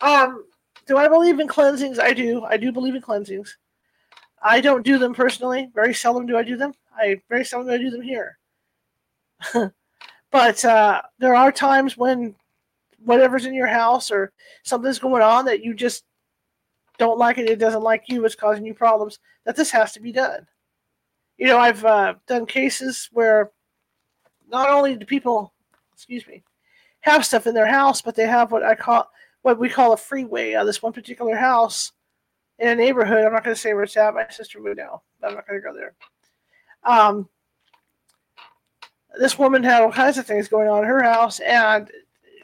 [0.00, 0.46] Um,
[0.86, 1.98] do I believe in cleansings?
[1.98, 2.42] I do.
[2.44, 3.58] I do believe in cleansings.
[4.42, 5.68] I don't do them personally.
[5.74, 6.72] Very seldom do I do them.
[6.96, 8.35] I very seldom do I do them here.
[10.30, 12.34] But uh, there are times when
[13.04, 14.32] whatever's in your house or
[14.64, 16.04] something's going on that you just
[16.98, 20.00] don't like it, it doesn't like you, it's causing you problems, that this has to
[20.00, 20.46] be done.
[21.36, 23.50] You know, I've uh, done cases where
[24.48, 25.52] not only do people,
[25.92, 26.42] excuse me,
[27.00, 29.08] have stuff in their house, but they have what I call
[29.42, 30.54] what we call a freeway.
[30.54, 31.92] Uh, this one particular house
[32.58, 33.24] in a neighborhood.
[33.24, 34.14] I'm not going to say where it's at.
[34.14, 35.02] My sister would know.
[35.22, 35.94] I'm not going to go there.
[36.82, 37.28] Um,
[39.18, 41.90] this woman had all kinds of things going on in her house, and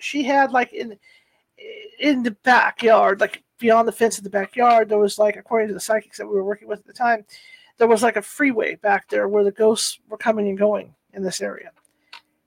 [0.00, 0.98] she had like in
[1.98, 5.74] in the backyard, like beyond the fence of the backyard, there was like, according to
[5.74, 7.24] the psychics that we were working with at the time,
[7.78, 11.22] there was like a freeway back there where the ghosts were coming and going in
[11.22, 11.70] this area,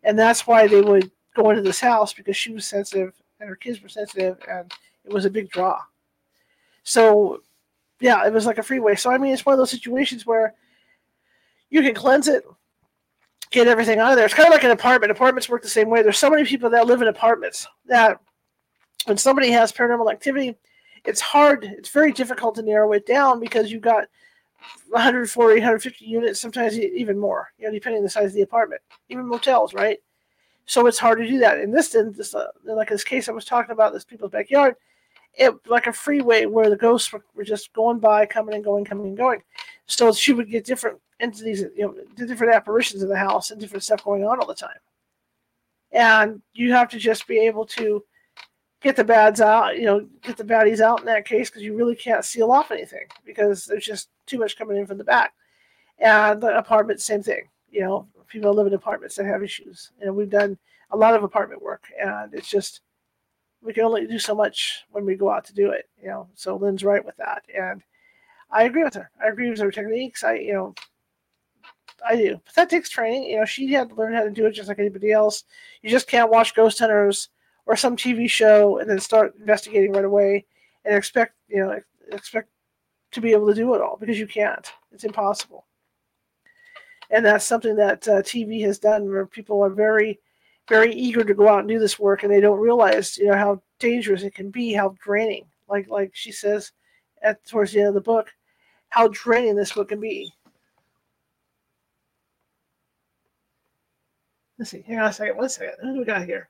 [0.04, 3.56] and that's why they would go into this house because she was sensitive and her
[3.56, 4.74] kids were sensitive, and
[5.04, 5.80] it was a big draw.
[6.84, 7.42] So,
[8.00, 8.96] yeah, it was like a freeway.
[8.96, 10.54] So I mean, it's one of those situations where
[11.70, 12.46] you can cleanse it
[13.56, 14.26] get everything out of there.
[14.26, 15.12] It's kind of like an apartment.
[15.12, 16.04] Apartments work the same way.
[16.04, 18.20] There's so many people that live in apartments that
[19.06, 20.56] when somebody has paranormal activity,
[21.06, 24.08] it's hard, it's very difficult to narrow it down because you've got
[24.90, 28.82] 140, 150 units, sometimes even more, you know, depending on the size of the apartment,
[29.10, 30.00] even motels, right?
[30.66, 31.60] So it's hard to do that.
[31.60, 34.76] In this instance, uh, like this case I was talking about, this people's backyard,
[35.36, 38.84] it like a freeway where the ghosts were, were just going by, coming and going,
[38.84, 39.44] coming and going.
[39.86, 43.60] So she would get different entities, you know, the different apparitions in the house and
[43.60, 44.78] different stuff going on all the time.
[45.92, 48.04] And you have to just be able to
[48.82, 51.76] get the bads out, you know, get the baddies out in that case because you
[51.76, 55.34] really can't seal off anything because there's just too much coming in from the back.
[56.00, 57.48] And the apartment, same thing.
[57.70, 59.92] You know, people live in apartments that have issues.
[60.02, 60.58] And we've done
[60.92, 62.82] a lot of apartment work, and it's just
[63.62, 65.90] we can only do so much when we go out to do it.
[66.02, 67.82] You know, so Lynn's right with that, and
[68.52, 69.10] I agree with her.
[69.24, 70.24] I agree with her techniques.
[70.24, 70.76] I, you know,
[72.08, 72.40] I do.
[72.46, 73.24] But that takes training.
[73.24, 75.44] You know, she had to learn how to do it just like anybody else.
[75.82, 77.30] You just can't watch Ghost Hunters
[77.66, 80.46] or some TV show and then start investigating right away
[80.84, 81.80] and expect, you know,
[82.12, 82.50] expect
[83.12, 84.72] to be able to do it all because you can't.
[84.92, 85.66] It's impossible.
[87.10, 90.20] And that's something that uh, TV has done where people are very,
[90.68, 93.38] very eager to go out and do this work and they don't realize, you know,
[93.38, 95.46] how dangerous it can be, how draining.
[95.68, 96.72] Like like she says
[97.22, 98.32] at towards the end of the book,
[98.90, 100.32] how draining this book can be.
[104.58, 104.84] Let's see.
[104.88, 105.38] Hang on a second.
[105.38, 105.76] One second.
[105.82, 106.50] Who do we got here?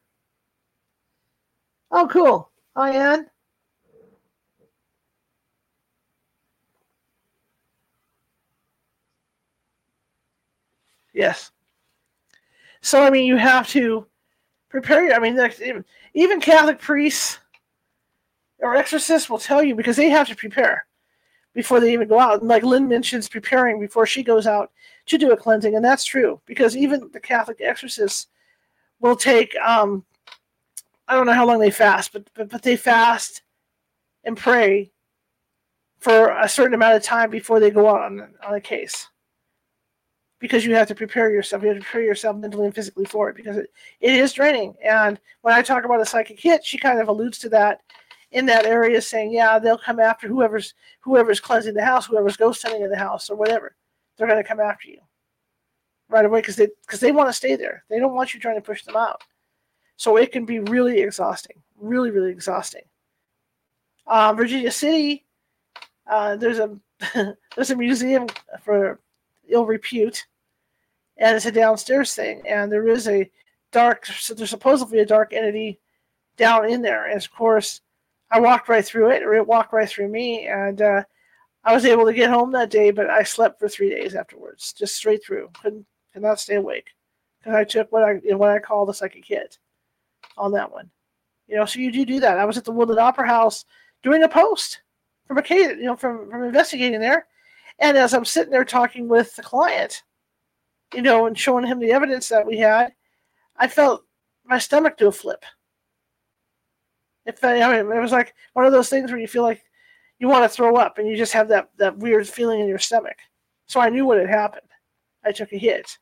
[1.92, 2.52] Oh, cool.
[2.76, 3.30] Hi, Ann.
[11.14, 11.52] Yes.
[12.82, 14.06] So, I mean, you have to
[14.70, 15.14] prepare.
[15.14, 15.84] I mean,
[16.14, 17.40] even Catholic priests
[18.60, 20.86] or exorcists will tell you because they have to prepare
[21.56, 22.42] before they even go out.
[22.42, 24.72] And like Lynn mentions, preparing before she goes out
[25.08, 28.28] to do a cleansing, and that's true because even the Catholic exorcists
[29.00, 29.56] will take.
[29.56, 30.06] Um,
[31.08, 33.42] I don't know how long they fast, but, but but they fast
[34.24, 34.92] and pray
[36.00, 39.08] for a certain amount of time before they go out on on a case.
[40.40, 43.30] Because you have to prepare yourself, you have to prepare yourself mentally and physically for
[43.30, 44.76] it because it, it is draining.
[44.84, 47.80] And when I talk about a psychic hit, she kind of alludes to that
[48.36, 52.62] in that area saying, yeah, they'll come after whoever's whoever's cleansing the house, whoever's ghost
[52.62, 53.78] hunting in the house or whatever.
[54.18, 55.00] They're going to come after you
[56.10, 57.86] right away because they because they want to stay there.
[57.90, 59.24] They don't want you trying to push them out.
[59.96, 62.82] So it can be really exhausting, really really exhausting.
[64.06, 65.26] Uh, Virginia City,
[66.06, 66.78] uh, there's a
[67.56, 68.28] there's a museum
[68.64, 69.00] for
[69.48, 70.26] ill repute,
[71.16, 73.32] and it's a downstairs thing, and there is a
[73.72, 74.06] dark.
[74.08, 75.80] So there's supposedly a dark entity
[76.36, 77.80] down in there, and of course
[78.36, 81.04] I walked right through it, or it walked right through me, and uh,
[81.64, 82.92] I was able to get home that day.
[82.92, 85.52] But I slept for three days afterwards, just straight through.
[85.62, 86.90] Couldn't could not stay awake
[87.40, 89.58] because I took what I what I call the psychic hit
[90.38, 90.90] on that one.
[91.48, 92.38] You know, so you do do that.
[92.38, 93.64] I was at the Woodland Opera House
[94.04, 94.82] doing a post
[95.28, 97.28] from a case, you know, from from investigating there,
[97.80, 100.04] and as I'm sitting there talking with the client,
[100.94, 102.92] you know, and showing him the evidence that we had,
[103.56, 104.04] I felt
[104.44, 105.46] my stomach do a flip.
[107.26, 109.64] If I, I mean, it was like one of those things where you feel like
[110.20, 112.80] you want to throw up and you just have that, that weird feeling in your
[112.80, 113.18] stomach.
[113.68, 114.68] So I knew what had happened.
[115.24, 115.98] I took a hit.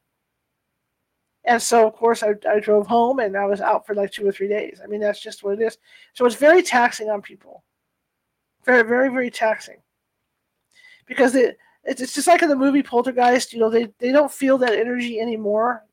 [1.45, 4.27] And so, of course, I, I drove home and I was out for like two
[4.27, 4.79] or three days.
[4.83, 5.77] I mean, that's just what it is.
[6.13, 7.63] So it's very taxing on people.
[8.65, 9.77] Very, very, very taxing.
[11.05, 14.31] Because it, it's, it's just like in the movie Poltergeist, you know, they, they don't
[14.31, 15.83] feel that energy anymore.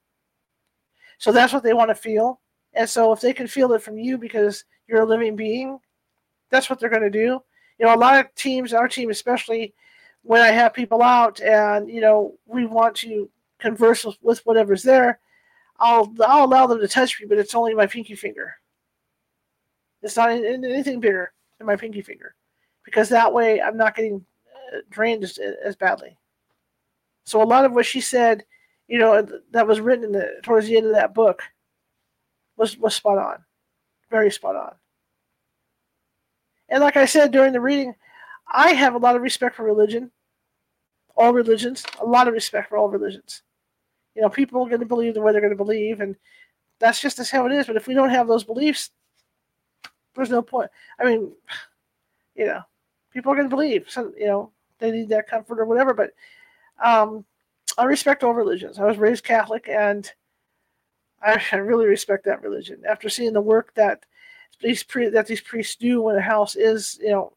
[1.19, 2.41] So that's what they want to feel.
[2.75, 5.79] And so if they can feel it from you because you're a living being,
[6.51, 7.41] that's what they're going to do.
[7.79, 9.73] You know, a lot of teams, our team especially,
[10.23, 15.19] when I have people out and you know we want to converse with whatever's there,
[15.79, 18.55] I'll I'll allow them to touch me, but it's only my pinky finger.
[20.03, 22.35] It's not anything bigger than my pinky finger,
[22.85, 24.25] because that way I'm not getting
[24.75, 26.17] uh, drained as, as badly.
[27.25, 28.45] So a lot of what she said,
[28.89, 31.43] you know, that was written the, towards the end of that book,
[32.57, 33.45] was was spot on,
[34.11, 34.73] very spot on.
[36.69, 37.95] And like I said during the reading,
[38.53, 40.11] I have a lot of respect for religion,
[41.17, 43.43] all religions, a lot of respect for all religions.
[44.15, 46.17] You know, people are going to believe the way they're going to believe, and
[46.79, 47.67] that's just as how it is.
[47.67, 48.91] But if we don't have those beliefs,
[50.15, 50.71] there's no point.
[50.99, 51.33] I mean,
[52.35, 52.63] you know,
[53.13, 53.87] people are going to believe.
[53.89, 55.95] So, you know, they need that comfort or whatever.
[55.95, 56.11] But
[56.83, 57.25] um,
[57.79, 58.79] I respect all religions.
[58.79, 60.11] I was raised Catholic, and
[61.23, 62.83] I, really respect that religion.
[62.89, 64.05] After seeing the work that
[64.61, 67.33] these pre- that these priests do when a house is you know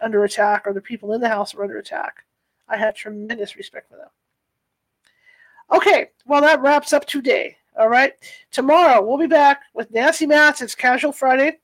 [0.00, 2.24] under attack or the people in the house are under attack.
[2.68, 4.08] I have tremendous respect for them.
[5.72, 7.56] Okay, well that wraps up today.
[7.78, 8.12] All right,
[8.50, 10.62] tomorrow we'll be back with Nancy Matz.
[10.62, 11.58] It's Casual Friday,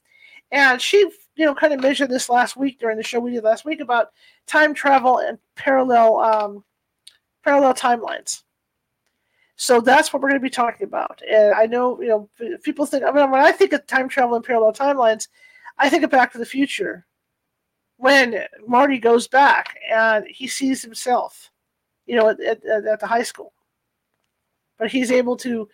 [0.51, 0.99] and she
[1.37, 3.81] you know kind of mentioned this last week during the show we did last week
[3.81, 4.09] about
[4.47, 6.65] time travel and parallel um,
[7.45, 8.43] parallel timelines.
[9.61, 11.21] So that's what we're going to be talking about.
[11.31, 12.31] And I know, you know,
[12.63, 15.29] people think, I mean, when I think of time travel and parallel timelines,
[15.77, 17.05] I think of Back to the Future.
[17.99, 21.51] When Marty goes back and he sees himself,
[22.07, 23.53] you know, at, at, at the high school.
[24.79, 25.69] But he's able to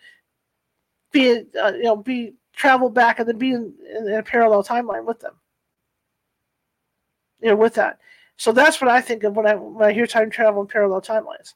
[1.13, 5.05] be, uh, you know, be travel back and then be in, in a parallel timeline
[5.05, 5.35] with them.
[7.39, 7.99] You know, with that.
[8.35, 11.01] So that's what I think of when I when I hear time travel and parallel
[11.01, 11.53] timelines.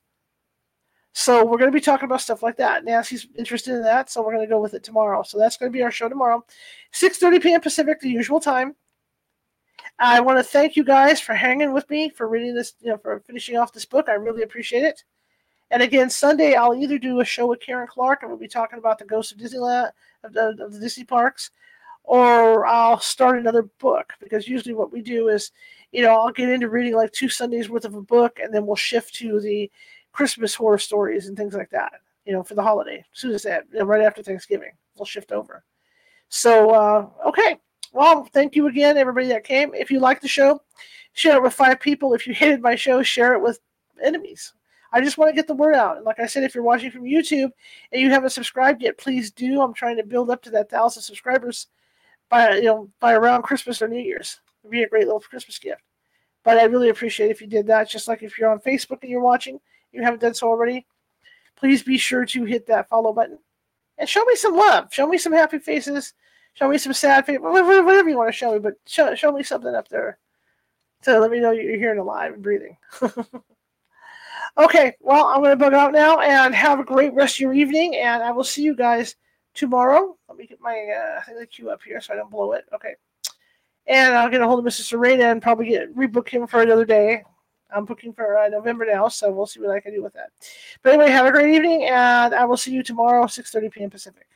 [1.14, 2.86] So we're going to be talking about stuff like that.
[2.86, 5.24] Nancy's interested in that, so we're going to go with it tomorrow.
[5.24, 6.43] So that's going to be our show tomorrow,
[6.93, 7.62] 6:30 p.m.
[7.62, 8.76] Pacific, the usual time.
[9.99, 12.97] I want to thank you guys for hanging with me for reading this, you know,
[12.97, 14.07] for finishing off this book.
[14.09, 15.03] I really appreciate it.
[15.70, 18.80] And again, Sunday I'll either do a show with Karen Clark, and we'll be talking
[18.80, 19.91] about the Ghost of Disneyland
[20.24, 21.51] of the, of the Disney parks,
[22.03, 25.51] or I'll start another book because usually what we do is,
[25.91, 28.66] you know, I'll get into reading like two Sundays worth of a book, and then
[28.66, 29.72] we'll shift to the
[30.12, 31.93] Christmas horror stories and things like that.
[32.26, 35.64] You know, for the holiday, as soon as that, right after Thanksgiving, we'll shift over.
[36.30, 37.59] So, uh, okay.
[37.93, 39.74] Well, thank you again, everybody that came.
[39.74, 40.62] If you like the show,
[41.14, 42.14] share it with five people.
[42.14, 43.59] If you hated my show, share it with
[44.01, 44.53] enemies.
[44.93, 45.97] I just want to get the word out.
[45.97, 47.49] And like I said, if you're watching from YouTube
[47.91, 49.62] and you haven't subscribed yet, please do.
[49.62, 51.68] I'm trying to build up to that thousand subscribers
[52.30, 54.39] by you know by around Christmas or New Year's.
[54.64, 55.82] It'd be a great little Christmas gift.
[56.43, 57.89] But I really appreciate if you did that.
[57.89, 59.59] Just like if you're on Facebook and you're watching,
[59.92, 60.86] you haven't done so already,
[61.56, 63.39] please be sure to hit that follow button
[63.98, 64.92] and show me some love.
[64.92, 66.14] Show me some happy faces.
[66.54, 67.42] Show me some sad faces.
[67.42, 70.18] Whatever you want to show me, but show, show me something up there
[71.04, 72.78] to let me know you're here and alive and breathing.
[74.58, 77.54] okay, well, I'm going to bug out now and have a great rest of your
[77.54, 79.16] evening, and I will see you guys
[79.54, 80.18] tomorrow.
[80.28, 82.66] Let me get my uh, cue up here so I don't blow it.
[82.74, 82.96] Okay.
[83.88, 84.82] And I'll get a hold of Mr.
[84.82, 87.24] Serena and probably get rebook him for another day.
[87.74, 90.32] I'm booking for uh, November now, so we'll see what I can do with that.
[90.84, 93.89] But anyway, have a great evening, and I will see you tomorrow, 6:30 p.m.
[93.89, 94.28] Pacific.